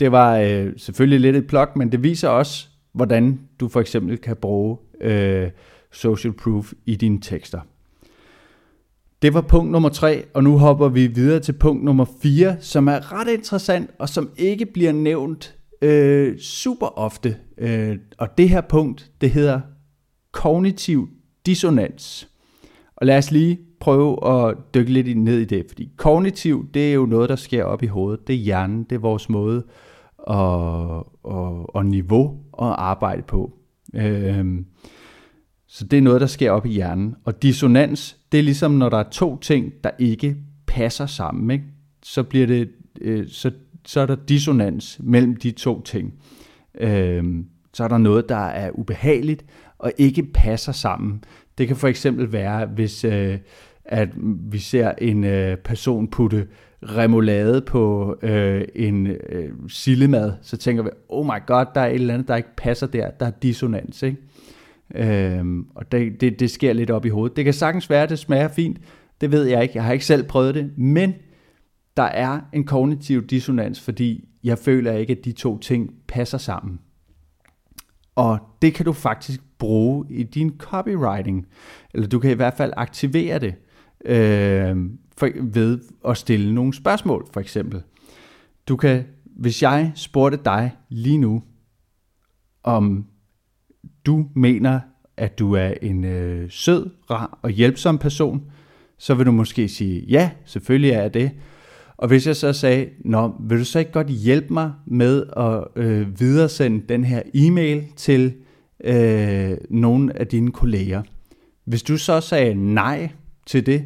Det 0.00 0.12
var 0.12 0.36
øh, 0.36 0.72
selvfølgelig 0.76 1.20
lidt 1.20 1.36
et 1.36 1.46
plok, 1.46 1.76
men 1.76 1.92
det 1.92 2.02
viser 2.02 2.28
også, 2.28 2.66
hvordan 2.92 3.40
du 3.60 3.68
for 3.68 3.80
eksempel 3.80 4.18
kan 4.18 4.36
bruge 4.36 4.78
øh, 5.00 5.50
social 5.92 6.32
proof 6.32 6.72
i 6.86 6.94
dine 6.94 7.20
tekster. 7.20 7.60
Det 9.22 9.34
var 9.34 9.40
punkt 9.40 9.72
nummer 9.72 9.88
3, 9.88 10.24
og 10.34 10.44
nu 10.44 10.58
hopper 10.58 10.88
vi 10.88 11.06
videre 11.06 11.40
til 11.40 11.52
punkt 11.52 11.84
nummer 11.84 12.04
4, 12.22 12.56
som 12.60 12.88
er 12.88 13.12
ret 13.12 13.28
interessant, 13.28 13.90
og 13.98 14.08
som 14.08 14.30
ikke 14.36 14.66
bliver 14.66 14.92
nævnt 14.92 15.54
øh, 15.82 16.38
super 16.38 16.98
ofte. 16.98 17.36
Øh, 17.58 17.98
og 18.18 18.38
det 18.38 18.48
her 18.48 18.60
punkt, 18.60 19.10
det 19.20 19.30
hedder 19.30 19.60
kognitiv 20.32 21.08
dissonans. 21.46 22.28
Og 22.96 23.06
lad 23.06 23.18
os 23.18 23.30
lige 23.30 23.58
prøve 23.80 24.26
at 24.26 24.56
dykke 24.74 24.92
lidt 24.92 25.18
ned 25.18 25.38
i 25.38 25.44
det, 25.44 25.64
fordi 25.68 25.90
kognitiv, 25.96 26.66
det 26.74 26.90
er 26.90 26.94
jo 26.94 27.06
noget, 27.06 27.28
der 27.28 27.36
sker 27.36 27.64
op 27.64 27.82
i 27.82 27.86
hovedet. 27.86 28.26
Det 28.26 28.34
er 28.34 28.38
hjernen, 28.38 28.84
det 28.84 28.96
er 28.96 29.00
vores 29.00 29.28
måde 29.28 29.64
og, 30.18 31.24
og, 31.24 31.74
og 31.74 31.86
niveau 31.86 32.38
at 32.58 32.68
arbejde 32.68 33.22
på. 33.22 33.52
Øh, 33.94 34.46
så 35.66 35.84
det 35.84 35.96
er 35.96 36.02
noget, 36.02 36.20
der 36.20 36.26
sker 36.26 36.50
op 36.50 36.66
i 36.66 36.70
hjernen. 36.70 37.14
Og 37.24 37.42
dissonans, 37.42 38.16
det 38.32 38.38
er 38.38 38.42
ligesom, 38.42 38.70
når 38.70 38.88
der 38.88 38.98
er 38.98 39.10
to 39.10 39.38
ting, 39.38 39.72
der 39.84 39.90
ikke 39.98 40.36
passer 40.66 41.06
sammen. 41.06 41.50
Ikke? 41.50 41.64
Så, 42.02 42.22
bliver 42.22 42.46
det, 42.46 42.70
øh, 43.00 43.28
så, 43.28 43.50
så 43.84 44.00
er 44.00 44.06
der 44.06 44.16
dissonans 44.28 45.00
mellem 45.02 45.36
de 45.36 45.50
to 45.50 45.82
ting. 45.82 46.14
Øh, 46.80 47.24
så 47.72 47.84
er 47.84 47.88
der 47.88 47.98
noget, 47.98 48.28
der 48.28 48.46
er 48.46 48.70
ubehageligt 48.70 49.44
og 49.78 49.92
ikke 49.98 50.22
passer 50.22 50.72
sammen. 50.72 51.24
Det 51.58 51.66
kan 51.66 51.76
for 51.76 51.88
eksempel 51.88 52.32
være, 52.32 52.66
hvis 52.66 53.04
øh, 53.04 53.38
at 53.84 54.08
vi 54.50 54.58
ser 54.58 54.92
en 54.98 55.24
øh, 55.24 55.56
person 55.56 56.08
putte 56.08 56.46
remoulade 56.82 57.60
på 57.60 58.16
øh, 58.22 58.64
en 58.74 59.06
øh, 59.06 59.50
sillemad, 59.68 60.32
så 60.42 60.56
tænker 60.56 60.82
vi, 60.82 60.90
oh 61.08 61.26
my 61.26 61.46
god, 61.46 61.66
der 61.74 61.80
er 61.80 61.86
et 61.86 61.94
eller 61.94 62.14
andet, 62.14 62.28
der 62.28 62.36
ikke 62.36 62.56
passer 62.56 62.86
der. 62.86 63.10
Der 63.10 63.26
er 63.26 63.30
dissonans, 63.30 64.02
ikke? 64.02 64.18
Øhm, 64.94 65.66
og 65.74 65.92
det, 65.92 66.20
det, 66.20 66.40
det 66.40 66.50
sker 66.50 66.72
lidt 66.72 66.90
op 66.90 67.06
i 67.06 67.08
hovedet. 67.08 67.36
Det 67.36 67.44
kan 67.44 67.54
sagtens 67.54 67.90
være, 67.90 68.02
at 68.02 68.10
det 68.10 68.18
smager 68.18 68.48
fint. 68.48 68.78
Det 69.20 69.32
ved 69.32 69.44
jeg 69.44 69.62
ikke. 69.62 69.72
Jeg 69.76 69.84
har 69.84 69.92
ikke 69.92 70.04
selv 70.04 70.22
prøvet 70.22 70.54
det. 70.54 70.70
Men 70.78 71.14
der 71.96 72.02
er 72.02 72.40
en 72.52 72.64
kognitiv 72.64 73.26
dissonans, 73.26 73.80
fordi 73.80 74.28
jeg 74.44 74.58
føler 74.58 74.92
ikke, 74.92 75.12
at 75.12 75.24
de 75.24 75.32
to 75.32 75.58
ting 75.58 75.94
passer 76.08 76.38
sammen. 76.38 76.80
Og 78.14 78.38
det 78.62 78.74
kan 78.74 78.84
du 78.84 78.92
faktisk 78.92 79.40
bruge 79.58 80.06
i 80.10 80.22
din 80.22 80.54
copywriting. 80.58 81.46
Eller 81.94 82.08
du 82.08 82.18
kan 82.18 82.30
i 82.30 82.34
hvert 82.34 82.54
fald 82.54 82.72
aktivere 82.76 83.38
det 83.38 83.54
øh, 84.04 84.76
for, 85.16 85.28
ved 85.42 85.80
at 86.08 86.16
stille 86.16 86.54
nogle 86.54 86.74
spørgsmål, 86.74 87.28
for 87.32 87.40
eksempel. 87.40 87.82
Du 88.68 88.76
kan, 88.76 89.04
hvis 89.24 89.62
jeg 89.62 89.92
spurgte 89.94 90.38
dig 90.44 90.70
lige 90.88 91.18
nu, 91.18 91.42
om 92.62 93.06
du 94.06 94.26
mener, 94.34 94.80
at 95.16 95.38
du 95.38 95.52
er 95.52 95.74
en 95.82 96.04
øh, 96.04 96.50
sød, 96.50 96.90
rar 97.10 97.38
og 97.42 97.50
hjælpsom 97.50 97.98
person, 97.98 98.42
så 98.98 99.14
vil 99.14 99.26
du 99.26 99.32
måske 99.32 99.68
sige, 99.68 100.04
ja, 100.08 100.30
selvfølgelig 100.44 100.90
er 100.90 101.00
jeg 101.00 101.14
det. 101.14 101.30
Og 102.02 102.08
hvis 102.08 102.26
jeg 102.26 102.36
så 102.36 102.52
sagde, 102.52 102.88
Nå, 103.04 103.32
vil 103.40 103.58
du 103.58 103.64
så 103.64 103.78
ikke 103.78 103.92
godt 103.92 104.08
hjælpe 104.08 104.52
mig 104.52 104.72
med 104.86 105.26
at 105.36 105.82
øh, 105.82 106.20
videresende 106.20 106.84
den 106.88 107.04
her 107.04 107.22
e-mail 107.34 107.84
til 107.96 108.34
øh, 108.84 109.56
nogle 109.70 110.18
af 110.18 110.26
dine 110.26 110.52
kolleger? 110.52 111.02
Hvis 111.64 111.82
du 111.82 111.96
så 111.96 112.20
sagde 112.20 112.54
nej 112.54 113.10
til 113.46 113.66
det, 113.66 113.84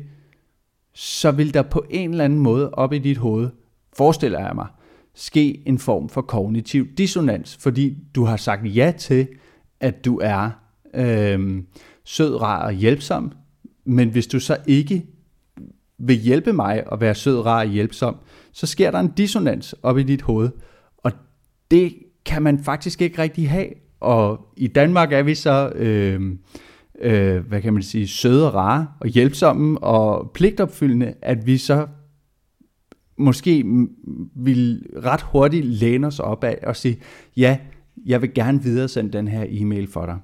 så 0.95 1.31
vil 1.31 1.55
der 1.55 1.63
på 1.63 1.85
en 1.91 2.11
eller 2.11 2.25
anden 2.25 2.39
måde 2.39 2.71
op 2.71 2.93
i 2.93 2.99
dit 2.99 3.17
hoved, 3.17 3.49
forestiller 3.97 4.41
jeg 4.41 4.53
mig, 4.55 4.67
ske 5.15 5.63
en 5.67 5.79
form 5.79 6.09
for 6.09 6.21
kognitiv 6.21 6.87
dissonans, 6.99 7.57
fordi 7.61 7.97
du 8.15 8.25
har 8.25 8.37
sagt 8.37 8.77
ja 8.77 8.93
til, 8.99 9.29
at 9.81 10.05
du 10.05 10.21
er 10.23 10.51
øh, 10.95 11.63
sød, 12.05 12.43
rar 12.43 12.67
og 12.67 12.73
hjælpsom, 12.73 13.33
men 13.85 14.09
hvis 14.09 14.27
du 14.27 14.41
så 14.41 14.57
ikke 14.67 15.07
vil 15.99 16.17
hjælpe 16.17 16.53
mig 16.53 16.83
at 16.93 17.01
være 17.01 17.15
sød, 17.15 17.47
rar 17.47 17.61
og 17.61 17.71
hjælpsom, 17.71 18.17
så 18.53 18.67
sker 18.67 18.91
der 18.91 19.01
en 19.01 19.13
dissonans 19.17 19.75
op 19.83 19.99
i 19.99 20.03
dit 20.03 20.23
hoved, 20.23 20.51
og 20.97 21.13
det 21.71 21.95
kan 22.25 22.43
man 22.43 22.59
faktisk 22.59 23.03
ikke 23.03 23.23
rigtig 23.23 23.51
have. 23.51 23.69
Og 24.01 24.49
i 24.57 24.67
Danmark 24.67 25.13
er 25.13 25.23
vi 25.23 25.35
så, 25.35 25.73
øh, 25.75 26.21
øh, 27.01 27.47
hvad 27.47 27.61
kan 27.61 27.73
man 27.73 27.83
sige, 27.83 28.09
søde 28.09 28.47
og 28.47 28.55
rare 28.55 28.87
og 29.01 29.09
hjælpsomme 29.09 29.79
og 29.79 30.31
pligtopfyldende, 30.35 31.15
at 31.23 31.47
vi 31.47 31.59
så 31.59 31.87
måske 33.19 33.65
vil 34.35 34.87
ret 35.05 35.23
hurtigt 35.23 35.67
læne 35.67 36.07
os 36.07 36.21
op 36.21 36.45
af 36.45 36.59
og 36.63 36.77
sige, 36.77 36.99
ja, 37.37 37.59
jeg 38.07 38.23
vil 38.23 38.35
gerne 38.35 38.63
videresende 38.63 39.13
den 39.13 39.29
her 39.29 39.47
e-mail 39.49 39.87
for 39.87 40.07
dig. 40.07 40.19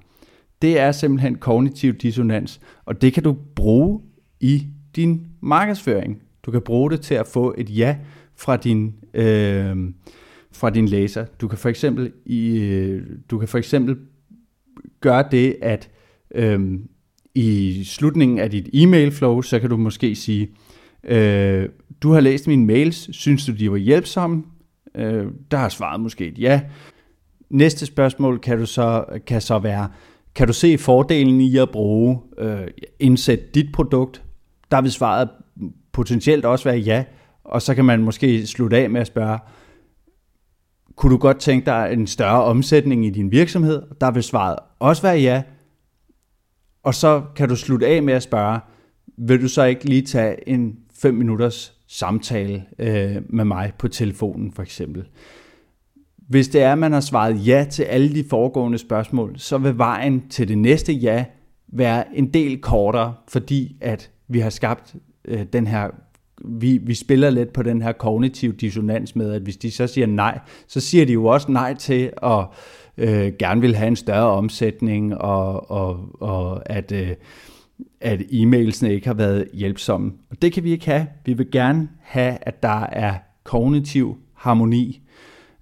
Det 0.61 0.79
er 0.79 0.91
simpelthen 0.91 1.35
kognitiv 1.35 1.93
dissonans, 1.93 2.61
og 2.85 3.01
det 3.01 3.13
kan 3.13 3.23
du 3.23 3.35
bruge 3.55 4.01
i 4.39 4.67
din 4.95 5.32
markedsføring. 5.43 6.21
Du 6.45 6.51
kan 6.51 6.61
bruge 6.61 6.91
det 6.91 7.01
til 7.01 7.15
at 7.15 7.27
få 7.27 7.55
et 7.57 7.77
ja 7.77 7.97
fra 8.35 8.57
din, 8.57 8.93
øh, 9.13 9.75
fra 10.51 10.69
din 10.69 10.87
læser. 10.87 11.25
Du 11.41 11.47
kan 11.47 11.57
for 11.57 11.69
eksempel, 11.69 12.11
i, 12.25 12.59
øh, 12.59 13.01
du 13.31 13.39
kan 13.39 13.47
for 13.47 13.57
eksempel 13.57 13.97
gøre 15.01 15.25
det, 15.31 15.55
at 15.61 15.89
øh, 16.35 16.79
i 17.35 17.83
slutningen 17.83 18.39
af 18.39 18.51
dit 18.51 18.69
e-mail 18.73 19.11
flow, 19.11 19.41
så 19.41 19.59
kan 19.59 19.69
du 19.69 19.77
måske 19.77 20.15
sige, 20.15 20.49
øh, 21.03 21.69
du 22.01 22.11
har 22.11 22.19
læst 22.19 22.47
mine 22.47 22.65
mails, 22.65 23.15
synes 23.15 23.45
du 23.45 23.51
de 23.51 23.71
var 23.71 23.77
hjælpsomme? 23.77 24.43
Øh, 24.95 25.25
der 25.51 25.57
har 25.57 25.69
svaret 25.69 26.01
måske 26.01 26.27
et 26.27 26.39
ja. 26.39 26.61
Næste 27.49 27.85
spørgsmål 27.85 28.39
kan, 28.39 28.57
du 28.57 28.65
så, 28.65 29.05
kan 29.27 29.41
så 29.41 29.59
være, 29.59 29.89
kan 30.35 30.47
du 30.47 30.53
se 30.53 30.77
fordelen 30.77 31.41
i 31.41 31.57
at 31.57 31.69
bruge 31.69 32.19
øh, 32.37 32.67
indsætte 32.99 33.45
dit 33.53 33.71
produkt? 33.73 34.22
Der 34.73 34.81
vil 34.81 34.91
svaret 34.91 35.29
potentielt 35.91 36.45
også 36.45 36.69
være 36.69 36.77
ja, 36.77 37.03
og 37.43 37.61
så 37.61 37.75
kan 37.75 37.85
man 37.85 38.03
måske 38.03 38.47
slutte 38.47 38.77
af 38.77 38.89
med 38.89 39.01
at 39.01 39.07
spørge, 39.07 39.39
kunne 40.95 41.11
du 41.11 41.17
godt 41.17 41.39
tænke 41.39 41.65
dig 41.65 41.89
en 41.93 42.07
større 42.07 42.43
omsætning 42.43 43.05
i 43.05 43.09
din 43.09 43.31
virksomhed? 43.31 43.81
Der 44.01 44.11
vil 44.11 44.23
svaret 44.23 44.55
også 44.79 45.01
være 45.01 45.17
ja. 45.17 45.43
Og 46.83 46.95
så 46.95 47.21
kan 47.35 47.49
du 47.49 47.55
slutte 47.55 47.87
af 47.87 48.03
med 48.03 48.13
at 48.13 48.23
spørge, 48.23 48.59
vil 49.17 49.41
du 49.41 49.47
så 49.47 49.63
ikke 49.63 49.85
lige 49.85 50.01
tage 50.01 50.49
en 50.49 50.75
5 51.01 51.13
minutters 51.13 51.73
samtale 51.87 52.63
øh, 52.79 53.15
med 53.29 53.45
mig 53.45 53.73
på 53.79 53.87
telefonen 53.87 54.51
for 54.51 54.61
eksempel? 54.61 55.07
Hvis 56.17 56.47
det 56.47 56.61
er, 56.61 56.71
at 56.71 56.77
man 56.77 56.91
har 56.93 56.99
svaret 56.99 57.47
ja 57.47 57.65
til 57.69 57.83
alle 57.83 58.15
de 58.15 58.23
foregående 58.29 58.77
spørgsmål, 58.77 59.39
så 59.39 59.57
vil 59.57 59.77
vejen 59.77 60.29
til 60.29 60.47
det 60.47 60.57
næste 60.57 60.93
ja 60.93 61.25
være 61.67 62.17
en 62.17 62.33
del 62.33 62.61
kortere, 62.61 63.13
fordi 63.27 63.77
at 63.81 64.12
vi 64.27 64.39
har 64.39 64.49
skabt 64.49 64.95
øh, 65.25 65.45
den 65.53 65.67
her 65.67 65.89
vi, 66.45 66.77
vi 66.77 66.93
spiller 66.93 67.29
lidt 67.29 67.53
på 67.53 67.63
den 67.63 67.81
her 67.81 67.91
kognitiv 67.91 68.53
dissonans 68.53 69.15
med, 69.15 69.33
at 69.33 69.41
hvis 69.41 69.57
de 69.57 69.71
så 69.71 69.87
siger 69.87 70.07
nej, 70.07 70.39
så 70.67 70.79
siger 70.79 71.05
de 71.05 71.13
jo 71.13 71.25
også 71.25 71.51
nej 71.51 71.73
til 71.73 72.11
at 72.23 72.45
øh, 72.97 73.33
gerne 73.39 73.61
vil 73.61 73.75
have 73.75 73.87
en 73.87 73.95
større 73.95 74.31
omsætning, 74.31 75.17
og, 75.17 75.71
og, 75.71 76.21
og 76.21 76.69
at, 76.71 76.91
øh, 76.91 77.09
at 78.01 78.21
e-mailsene 78.21 78.89
ikke 78.89 79.07
har 79.07 79.13
været 79.13 79.47
hjælpsomme. 79.53 80.11
Og 80.29 80.41
det 80.41 80.53
kan 80.53 80.63
vi 80.63 80.71
ikke 80.71 80.85
have. 80.85 81.07
Vi 81.25 81.33
vil 81.33 81.51
gerne 81.51 81.89
have, 82.01 82.37
at 82.41 82.63
der 82.63 82.85
er 82.85 83.15
kognitiv 83.43 84.17
harmoni. 84.33 85.01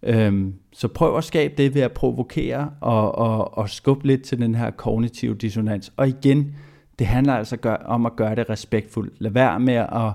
Øhm, 0.04 0.54
så 0.74 0.88
prøv 0.88 1.18
at 1.18 1.24
skabe 1.24 1.54
det 1.58 1.76
ved 1.76 1.82
at 1.82 1.92
provokere 1.92 2.72
og, 2.82 3.16
og, 3.16 3.58
og 3.58 3.70
skubbe 3.70 4.08
lidt 4.08 4.24
til 4.24 4.40
den 4.40 4.56
her 4.56 4.72
kognitive 4.72 5.36
dissonans. 5.36 5.94
Og 5.98 6.08
igen, 6.08 6.56
det 7.02 7.10
handler 7.10 7.34
altså 7.34 7.58
gør, 7.58 7.76
om 7.76 8.06
at 8.06 8.16
gøre 8.16 8.36
det 8.36 8.50
respektfuldt. 8.50 9.14
Lad 9.20 9.32
være 9.32 9.60
med 9.60 9.74
at 9.74 10.12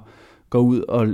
gå 0.50 0.58
ud 0.58 0.80
og 0.80 1.08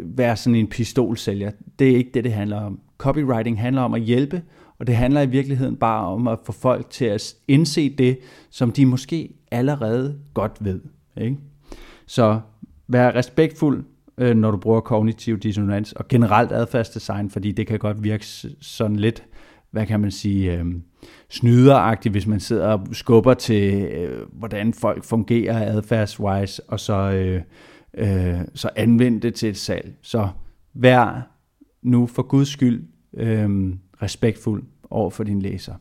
være 0.00 0.36
sådan 0.36 0.54
en 0.54 0.66
pistolsælger. 0.66 1.50
Det 1.78 1.90
er 1.90 1.96
ikke 1.96 2.10
det, 2.14 2.24
det 2.24 2.32
handler 2.32 2.60
om. 2.60 2.80
Copywriting 2.98 3.60
handler 3.60 3.82
om 3.82 3.94
at 3.94 4.00
hjælpe, 4.00 4.42
og 4.78 4.86
det 4.86 4.96
handler 4.96 5.20
i 5.20 5.26
virkeligheden 5.26 5.76
bare 5.76 6.06
om 6.06 6.28
at 6.28 6.38
få 6.44 6.52
folk 6.52 6.90
til 6.90 7.04
at 7.04 7.34
indse 7.48 7.94
det, 7.96 8.18
som 8.50 8.70
de 8.70 8.86
måske 8.86 9.34
allerede 9.50 10.18
godt 10.34 10.56
ved. 10.60 10.80
Ikke? 11.16 11.36
Så 12.06 12.40
vær 12.88 13.14
respektfuld, 13.14 13.84
øh, 14.18 14.36
når 14.36 14.50
du 14.50 14.56
bruger 14.56 14.80
kognitiv 14.80 15.38
dissonans, 15.38 15.92
og 15.92 16.08
generelt 16.08 16.52
adfærdsdesign, 16.52 17.30
fordi 17.30 17.52
det 17.52 17.66
kan 17.66 17.78
godt 17.78 18.02
virke 18.02 18.26
sådan 18.60 18.96
lidt, 18.96 19.24
hvad 19.70 19.86
kan 19.86 20.00
man 20.00 20.10
sige, 20.10 20.58
øh, 20.58 20.64
snyderagtigt, 21.30 22.12
hvis 22.12 22.26
man 22.26 22.40
sidder 22.40 22.66
og 22.66 22.86
skubber 22.92 23.34
til, 23.34 23.84
øh, 23.84 24.26
hvordan 24.32 24.74
folk 24.74 25.04
fungerer 25.04 25.76
adfærdswise, 25.76 26.62
og 26.68 26.80
så, 26.80 26.94
øh, 26.94 27.42
øh, 27.94 28.40
så 28.54 28.70
anvende 28.76 29.20
det 29.20 29.34
til 29.34 29.48
et 29.48 29.56
salg. 29.56 29.94
Så 30.02 30.28
vær 30.74 31.30
nu 31.82 32.06
for 32.06 32.22
Guds 32.22 32.48
skyld 32.48 32.84
øh, 33.16 33.74
respektfuld 34.02 34.64
over 34.90 35.10
for 35.10 35.24
din 35.24 35.42
læser. 35.42 35.74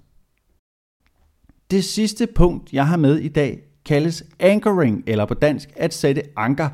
Det 1.71 1.83
sidste 1.83 2.27
punkt, 2.27 2.73
jeg 2.73 2.87
har 2.87 2.97
med 2.97 3.17
i 3.17 3.27
dag, 3.27 3.61
kaldes 3.85 4.23
anchoring, 4.39 5.03
eller 5.07 5.25
på 5.25 5.33
dansk 5.33 5.69
at 5.75 5.93
sætte 5.93 6.21
anker. 6.35 6.69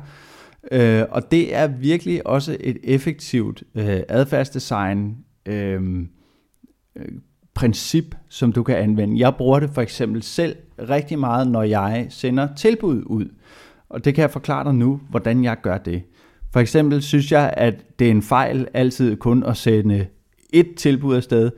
Øh, 0.72 1.04
og 1.10 1.30
det 1.30 1.54
er 1.54 1.66
virkelig 1.66 2.26
også 2.26 2.56
et 2.60 2.78
effektivt 2.84 3.62
øh, 3.74 4.00
adfærdsdesign 4.08 5.16
øhm, 5.46 6.08
øh, 6.96 7.08
princip, 7.58 8.14
som 8.28 8.52
du 8.52 8.62
kan 8.62 8.76
anvende. 8.76 9.18
Jeg 9.20 9.34
bruger 9.34 9.60
det 9.60 9.70
for 9.70 9.82
eksempel 9.82 10.22
selv 10.22 10.56
rigtig 10.78 11.18
meget, 11.18 11.50
når 11.50 11.62
jeg 11.62 12.06
sender 12.10 12.48
tilbud 12.56 13.02
ud. 13.06 13.24
Og 13.88 14.04
det 14.04 14.14
kan 14.14 14.22
jeg 14.22 14.30
forklare 14.30 14.64
dig 14.64 14.74
nu, 14.74 15.00
hvordan 15.10 15.44
jeg 15.44 15.56
gør 15.62 15.78
det. 15.78 16.02
For 16.52 16.60
eksempel 16.60 17.02
synes 17.02 17.32
jeg, 17.32 17.54
at 17.56 17.98
det 17.98 18.06
er 18.06 18.10
en 18.10 18.22
fejl 18.22 18.68
altid 18.74 19.16
kun 19.16 19.44
at 19.44 19.56
sende 19.56 20.06
et 20.52 20.74
tilbud 20.76 21.16
afsted, 21.16 21.50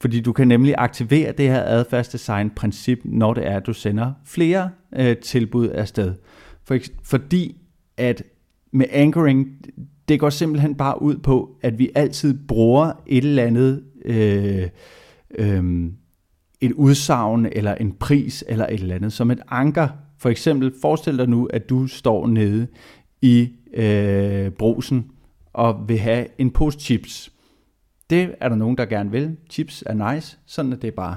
fordi 0.00 0.20
du 0.20 0.32
kan 0.32 0.48
nemlig 0.48 0.74
aktivere 0.78 1.32
det 1.32 1.48
her 1.48 1.62
adfærdsdesign-princip, 1.62 3.00
når 3.04 3.34
det 3.34 3.46
er, 3.46 3.56
at 3.56 3.66
du 3.66 3.72
sender 3.72 4.12
flere 4.24 4.70
øh, 4.96 5.16
tilbud 5.16 5.68
afsted. 5.68 6.14
For, 6.64 6.78
fordi 7.04 7.56
at 7.96 8.22
med 8.72 8.86
anchoring, 8.90 9.48
det 10.08 10.20
går 10.20 10.30
simpelthen 10.30 10.74
bare 10.74 11.02
ud 11.02 11.16
på, 11.16 11.56
at 11.62 11.78
vi 11.78 11.90
altid 11.94 12.38
bruger 12.48 12.92
et 13.06 13.24
eller 13.24 13.42
andet, 13.42 13.82
øh, 14.04 14.68
øh, 15.38 15.90
et 16.60 16.72
udsagn 16.72 17.46
eller 17.46 17.74
en 17.74 17.92
pris 17.92 18.44
eller 18.48 18.66
et 18.66 18.80
eller 18.80 18.94
andet 18.94 19.12
som 19.12 19.30
et 19.30 19.40
anker. 19.48 19.88
For 20.18 20.28
eksempel, 20.28 20.74
forestil 20.80 21.18
dig 21.18 21.28
nu, 21.28 21.46
at 21.46 21.70
du 21.70 21.86
står 21.86 22.26
nede 22.26 22.66
i 23.22 23.48
øh, 23.74 24.50
brosen 24.50 25.10
og 25.52 25.88
vil 25.88 25.98
have 25.98 26.26
en 26.38 26.50
pose 26.50 26.80
chips. 26.80 27.32
Det 28.10 28.34
er 28.40 28.48
der 28.48 28.56
nogen, 28.56 28.78
der 28.78 28.84
gerne 28.84 29.10
vil. 29.10 29.36
Chips 29.50 29.84
er 29.86 30.12
nice, 30.12 30.38
sådan 30.46 30.72
er 30.72 30.76
det 30.76 30.94
bare. 30.94 31.16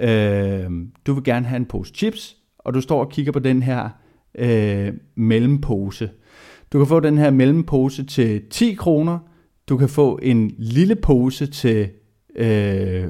Øh, 0.00 0.70
du 1.06 1.14
vil 1.14 1.24
gerne 1.24 1.46
have 1.46 1.56
en 1.56 1.66
pose 1.66 1.92
chips, 1.94 2.36
og 2.58 2.74
du 2.74 2.80
står 2.80 3.00
og 3.04 3.10
kigger 3.10 3.32
på 3.32 3.38
den 3.38 3.62
her 3.62 3.88
øh, 4.34 4.92
mellempose. 5.14 6.10
Du 6.72 6.78
kan 6.78 6.86
få 6.86 7.00
den 7.00 7.18
her 7.18 7.30
mellempose 7.30 8.04
til 8.04 8.42
10 8.50 8.74
kroner. 8.74 9.18
Du 9.68 9.76
kan 9.76 9.88
få 9.88 10.18
en 10.22 10.54
lille 10.58 10.96
pose 10.96 11.46
til 11.46 11.88
øh, 12.36 13.06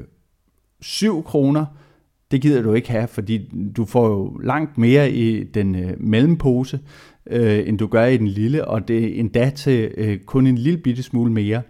7 0.81 1.23
kroner. 1.23 1.65
Det 2.31 2.41
gider 2.41 2.61
du 2.61 2.73
ikke 2.73 2.91
have, 2.91 3.07
fordi 3.07 3.49
du 3.77 3.85
får 3.85 4.07
jo 4.07 4.37
langt 4.43 4.77
mere 4.77 5.11
i 5.11 5.43
den 5.43 5.75
øh, 5.75 5.93
mellempose, 5.99 6.79
øh, 7.27 7.67
end 7.67 7.77
du 7.77 7.87
gør 7.87 8.05
i 8.05 8.17
den 8.17 8.27
lille, 8.27 8.67
og 8.67 8.87
det 8.87 9.03
er 9.03 9.19
endda 9.19 9.49
til 9.49 9.91
øh, 9.97 10.19
kun 10.19 10.47
en 10.47 10.57
lille 10.57 10.79
bitte 10.79 11.03
smule 11.03 11.31
mere. 11.31 11.61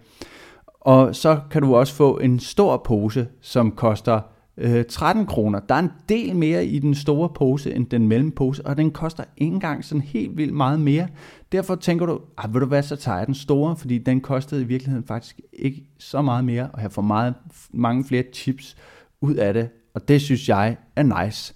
Og 0.80 1.16
så 1.16 1.40
kan 1.50 1.62
du 1.62 1.76
også 1.76 1.94
få 1.94 2.18
en 2.18 2.38
stor 2.38 2.76
pose, 2.76 3.26
som 3.40 3.70
koster 3.70 4.20
øh, 4.56 4.84
13 4.84 5.26
kroner. 5.26 5.60
Der 5.60 5.74
er 5.74 5.78
en 5.78 5.90
del 6.08 6.36
mere 6.36 6.66
i 6.66 6.78
den 6.78 6.94
store 6.94 7.28
pose 7.28 7.74
end 7.74 7.86
den 7.86 8.08
mellempose, 8.08 8.66
og 8.66 8.76
den 8.76 8.90
koster 8.90 9.24
ikke 9.36 9.54
engang 9.54 9.84
sådan 9.84 10.02
helt 10.02 10.36
vildt 10.36 10.54
meget 10.54 10.80
mere. 10.80 11.08
Derfor 11.52 11.74
tænker 11.74 12.06
du, 12.06 12.20
ah, 12.38 12.54
vil 12.54 12.60
du 12.60 12.66
hvad, 12.66 12.82
så 12.82 12.96
tager 12.96 13.18
jeg 13.18 13.26
den 13.26 13.34
store, 13.34 13.76
fordi 13.76 13.98
den 13.98 14.20
kostede 14.20 14.62
i 14.62 14.64
virkeligheden 14.64 15.06
faktisk 15.06 15.40
ikke 15.52 15.84
så 15.98 16.22
meget 16.22 16.44
mere, 16.44 16.70
og 16.72 16.82
jeg 16.82 16.92
får 16.92 17.02
meget, 17.02 17.34
mange 17.72 18.04
flere 18.04 18.24
chips 18.32 18.76
ud 19.20 19.34
af 19.34 19.54
det, 19.54 19.68
og 19.94 20.08
det 20.08 20.22
synes 20.22 20.48
jeg 20.48 20.76
er 20.96 21.24
nice. 21.24 21.54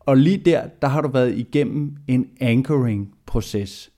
Og 0.00 0.16
lige 0.16 0.36
der, 0.36 0.66
der 0.82 0.88
har 0.88 1.00
du 1.00 1.08
været 1.08 1.38
igennem 1.38 1.96
en 2.08 2.26
anchoring-proces, 2.40 3.90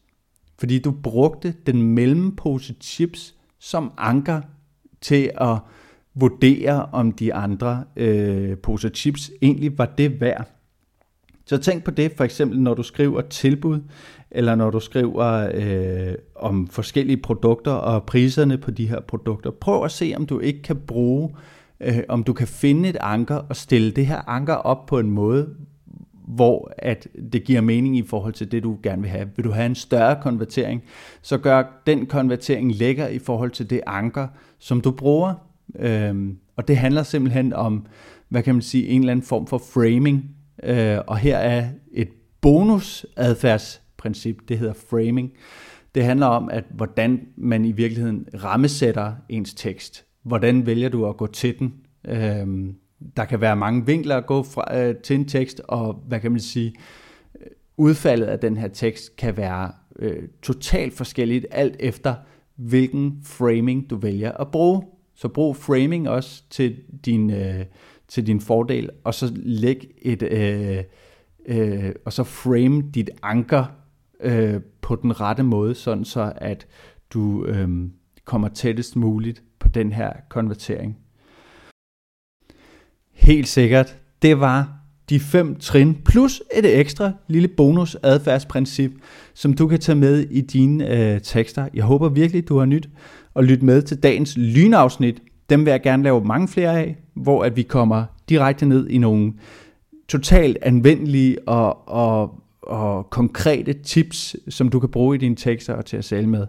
fordi 0.59 0.79
du 0.79 0.91
brugte 0.91 1.55
den 1.67 1.83
mellempose 1.83 2.75
chips 2.81 3.35
som 3.59 3.93
anker 3.99 4.41
til 5.01 5.31
at 5.41 5.59
vurdere, 6.15 6.87
om 6.93 7.13
de 7.13 7.35
andre 7.35 7.85
øh, 7.97 8.57
poser 8.57 8.89
chips 8.89 9.31
egentlig 9.43 9.79
var 9.79 9.87
det 9.99 10.21
værd. 10.21 10.49
Så 11.47 11.59
tænk 11.59 11.85
på 11.85 11.91
det 11.91 12.13
for 12.17 12.25
eksempel, 12.25 12.61
når 12.61 12.75
du 12.75 12.83
skriver 12.83 13.21
tilbud, 13.21 13.81
eller 14.31 14.55
når 14.55 14.71
du 14.71 14.81
skriver 14.81 15.51
øh, 15.55 16.15
om 16.37 16.67
forskellige 16.67 17.17
produkter 17.17 17.73
og 17.73 18.05
priserne 18.07 18.59
på 18.59 18.71
de 18.71 18.89
her 18.89 19.01
produkter. 19.01 19.51
Prøv 19.51 19.85
at 19.85 19.91
se, 19.91 20.13
om 20.17 20.27
du 20.27 20.39
ikke 20.39 20.63
kan 20.63 20.77
bruge, 20.77 21.31
øh, 21.31 21.58
øh, 21.81 21.99
om 22.09 22.25
du 22.25 22.33
kan 22.33 22.47
finde 22.47 22.89
et 22.89 22.97
anker 23.01 23.37
og 23.37 23.57
stille 23.57 23.91
det 23.91 24.07
her 24.07 24.29
anker 24.29 24.55
op 24.55 24.87
på 24.87 24.99
en 24.99 25.11
måde, 25.11 25.49
hvor 26.29 26.73
at 26.79 27.09
det 27.33 27.45
giver 27.45 27.61
mening 27.61 27.97
i 27.97 28.03
forhold 28.03 28.33
til 28.33 28.53
det, 28.53 28.63
du 28.63 28.79
gerne 28.83 29.03
vil 29.03 29.11
have. 29.11 29.29
Vil 29.37 29.45
du 29.45 29.51
have 29.51 29.67
en 29.67 29.75
større 29.75 30.23
konvertering, 30.23 30.83
så 31.23 31.39
gør 31.39 31.83
den 31.87 32.07
konvertering 32.07 32.75
lækker 32.75 33.09
i 33.09 33.19
forhold 33.19 33.51
til 33.51 33.71
det 33.71 33.81
anker, 33.87 34.29
som 34.59 34.81
du 34.81 34.91
bruger. 34.91 35.35
Øhm, 35.79 36.39
og 36.57 36.69
det 36.69 36.77
handler 36.77 37.03
simpelthen 37.03 37.53
om, 37.53 37.87
hvad 38.29 38.43
kan 38.43 38.55
man 38.55 38.63
sige, 38.63 38.87
en 38.87 39.01
eller 39.01 39.13
anden 39.13 39.27
form 39.27 39.47
for 39.47 39.59
framing. 39.59 40.31
Øh, 40.63 40.99
og 41.07 41.19
her 41.19 41.37
er 41.37 41.69
et 41.93 42.09
bonus 42.41 43.07
adfærdsprincip, 43.17 44.49
det 44.49 44.59
hedder 44.59 44.75
framing. 44.91 45.33
Det 45.95 46.05
handler 46.05 46.27
om, 46.27 46.49
at 46.53 46.65
hvordan 46.71 47.21
man 47.37 47.65
i 47.65 47.73
virkeligheden 47.73 48.27
rammesætter 48.45 49.13
ens 49.29 49.55
tekst. 49.55 50.08
Hvordan 50.29 50.67
vælger 50.67 50.89
du 50.89 51.07
at 51.07 51.17
gå 51.17 51.27
til 51.27 51.59
den? 51.59 51.75
Øh, 52.09 52.75
der 53.17 53.25
kan 53.25 53.41
være 53.41 53.57
mange 53.57 53.87
vinkler 53.87 54.17
at 54.17 54.27
gå 54.27 54.43
fra, 54.43 54.79
øh, 54.79 54.97
til 54.97 55.17
en 55.17 55.29
tekst, 55.29 55.61
og 55.69 56.03
hvad 56.07 56.21
kan 56.21 56.31
man 56.31 56.41
sige, 56.41 56.75
udfaldet 57.77 58.27
af 58.27 58.39
den 58.39 58.57
her 58.57 58.69
tekst 58.69 59.17
kan 59.17 59.37
være 59.37 59.73
øh, 59.99 60.23
totalt 60.43 60.95
forskelligt, 60.95 61.47
alt 61.51 61.77
efter 61.81 62.15
hvilken 62.57 63.21
framing 63.25 63.91
du 63.91 63.97
vælger 63.97 64.33
at 64.33 64.51
bruge. 64.51 64.83
Så 65.15 65.29
brug 65.29 65.57
framing 65.57 66.09
også 66.09 66.43
til 66.51 66.77
din, 67.05 67.31
øh, 67.31 67.65
til 68.09 68.27
din 68.27 68.41
fordel, 68.41 68.91
og 69.05 69.15
så 69.15 69.33
læg 69.37 69.91
et, 70.03 70.23
øh, 70.23 70.79
øh, 71.47 71.93
og 72.05 72.13
så 72.13 72.25
frame 72.25 72.83
dit 72.95 73.11
anker 73.23 73.65
øh, 74.21 74.61
på 74.81 74.97
den 74.97 75.21
rette 75.21 75.43
måde, 75.43 75.75
sådan 75.75 76.05
så 76.05 76.33
at 76.37 76.67
du 77.11 77.45
øh, 77.45 77.69
kommer 78.25 78.49
tættest 78.49 78.97
muligt 78.97 79.43
på 79.69 79.73
den 79.73 79.93
her 79.93 80.13
konvertering. 80.29 80.99
Helt 83.13 83.49
sikkert, 83.49 83.97
det 84.23 84.41
var 84.41 84.79
de 85.11 85.21
fem 85.21 85.57
trin 85.57 85.95
plus 86.05 86.43
et 86.55 86.81
ekstra 86.81 87.13
lille 87.29 87.49
bonus 87.49 87.97
adfærdsprincip, 88.03 88.91
som 89.35 89.53
du 89.53 89.67
kan 89.67 89.79
tage 89.79 89.97
med 89.97 90.21
i 90.21 90.41
dine 90.41 90.97
øh, 90.97 91.21
tekster. 91.21 91.69
Jeg 91.75 91.85
håber 91.85 92.09
virkelig, 92.09 92.49
du 92.49 92.59
har 92.59 92.67
nyt 92.67 92.89
og 93.35 93.45
lytte 93.45 93.65
med 93.65 93.83
til 93.83 94.03
dagens 94.03 94.37
lynafsnit. 94.37 95.23
Dem 95.51 95.65
vil 95.65 95.71
jeg 95.71 95.83
gerne 95.83 96.03
lave 96.03 96.25
mange 96.25 96.49
flere 96.49 96.81
af, 96.81 96.97
hvor 97.15 97.45
at 97.45 97.57
vi 97.57 97.63
kommer 97.63 98.05
direkte 98.29 98.67
ned 98.67 98.89
i 98.89 98.99
nogle 98.99 99.33
totalt 100.09 100.59
anvendelige 100.63 101.49
og, 101.49 101.89
og, 101.89 102.43
og 102.63 103.11
konkrete 103.11 103.73
tips, 103.73 104.37
som 104.49 104.69
du 104.69 104.81
kan 104.81 104.89
bruge 104.89 105.17
i 105.17 105.19
dine 105.19 105.37
tekster 105.37 105.75
og 105.75 105.87
til 105.87 105.97
at 105.97 106.05
sælge 106.05 106.27
med. 106.27 106.47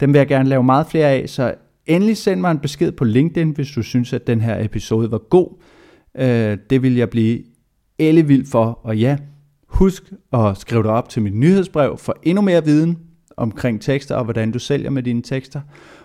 Dem 0.00 0.12
vil 0.12 0.18
jeg 0.18 0.28
gerne 0.28 0.48
lave 0.48 0.62
meget 0.62 0.86
flere 0.86 1.08
af, 1.08 1.28
så 1.28 1.54
endelig 1.86 2.16
send 2.16 2.40
mig 2.40 2.50
en 2.50 2.58
besked 2.58 2.92
på 2.92 3.04
LinkedIn, 3.04 3.50
hvis 3.50 3.70
du 3.70 3.82
synes, 3.82 4.12
at 4.12 4.26
den 4.26 4.40
her 4.40 4.64
episode 4.64 5.10
var 5.10 5.18
god. 5.18 5.48
Øh, 6.14 6.58
det 6.70 6.82
vil 6.82 6.96
jeg 6.96 7.10
blive 7.10 7.42
ellevild 7.98 8.46
for, 8.46 8.80
og 8.82 8.96
ja, 8.96 9.16
husk 9.66 10.12
at 10.32 10.56
skrive 10.56 10.82
dig 10.82 10.90
op 10.90 11.08
til 11.08 11.22
mit 11.22 11.34
nyhedsbrev 11.34 11.98
for 11.98 12.16
endnu 12.22 12.42
mere 12.42 12.64
viden 12.64 12.98
omkring 13.36 13.80
tekster 13.80 14.14
og 14.14 14.24
hvordan 14.24 14.50
du 14.50 14.58
sælger 14.58 14.90
med 14.90 15.02
dine 15.02 15.22
tekster. 15.22 15.60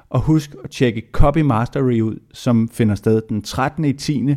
Og 0.10 0.22
husk 0.22 0.56
at 0.64 0.70
tjekke 0.70 1.04
Copy 1.12 1.38
Mastery 1.38 2.02
ud, 2.02 2.20
som 2.34 2.70
finder 2.70 2.96
sted 2.96 3.22
den 3.30 3.42
13. 3.42 3.86
i 3.86 3.94
10. 3.94 4.36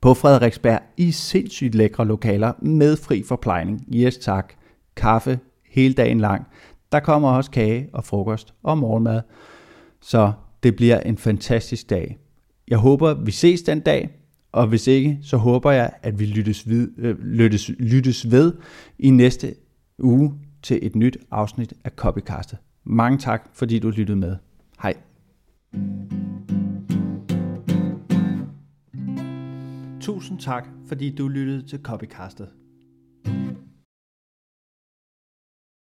på 0.00 0.14
Frederiksberg 0.14 0.80
i 0.96 1.10
sindssygt 1.10 1.74
lækre 1.74 2.06
lokaler 2.06 2.52
med 2.62 2.96
fri 2.96 3.22
forplejning. 3.22 3.84
Yes 3.94 4.16
tak. 4.16 4.52
Kaffe 4.96 5.38
hele 5.70 5.94
dagen 5.94 6.20
lang. 6.20 6.46
Der 6.92 7.00
kommer 7.00 7.28
også 7.28 7.50
kage 7.50 7.88
og 7.92 8.04
frokost 8.04 8.54
og 8.62 8.78
morgenmad. 8.78 9.20
Så 10.00 10.32
det 10.62 10.76
bliver 10.76 11.00
en 11.00 11.18
fantastisk 11.18 11.90
dag. 11.90 12.18
Jeg 12.68 12.78
håber, 12.78 13.14
vi 13.14 13.30
ses 13.30 13.62
den 13.62 13.80
dag, 13.80 14.10
og 14.52 14.66
hvis 14.66 14.86
ikke, 14.86 15.18
så 15.22 15.36
håber 15.36 15.70
jeg, 15.70 15.92
at 16.02 16.18
vi 16.18 16.26
lyttes, 16.26 16.68
vid, 16.68 16.88
øh, 16.98 17.18
lyttes, 17.18 17.68
lyttes 17.68 18.30
ved 18.30 18.52
i 18.98 19.10
næste 19.10 19.54
uge 19.98 20.34
til 20.62 20.78
et 20.82 20.96
nyt 20.96 21.16
afsnit 21.30 21.72
af 21.84 21.90
Copycastet. 21.90 22.58
Mange 22.84 23.18
tak, 23.18 23.50
fordi 23.54 23.78
du 23.78 23.90
lyttede 23.90 24.16
med. 24.16 24.36
Hej. 24.82 24.94
Tusind 30.00 30.38
tak, 30.38 30.68
fordi 30.88 31.10
du 31.10 31.28
lyttede 31.28 31.62
til 31.62 31.78
Copycastet. 31.82 32.48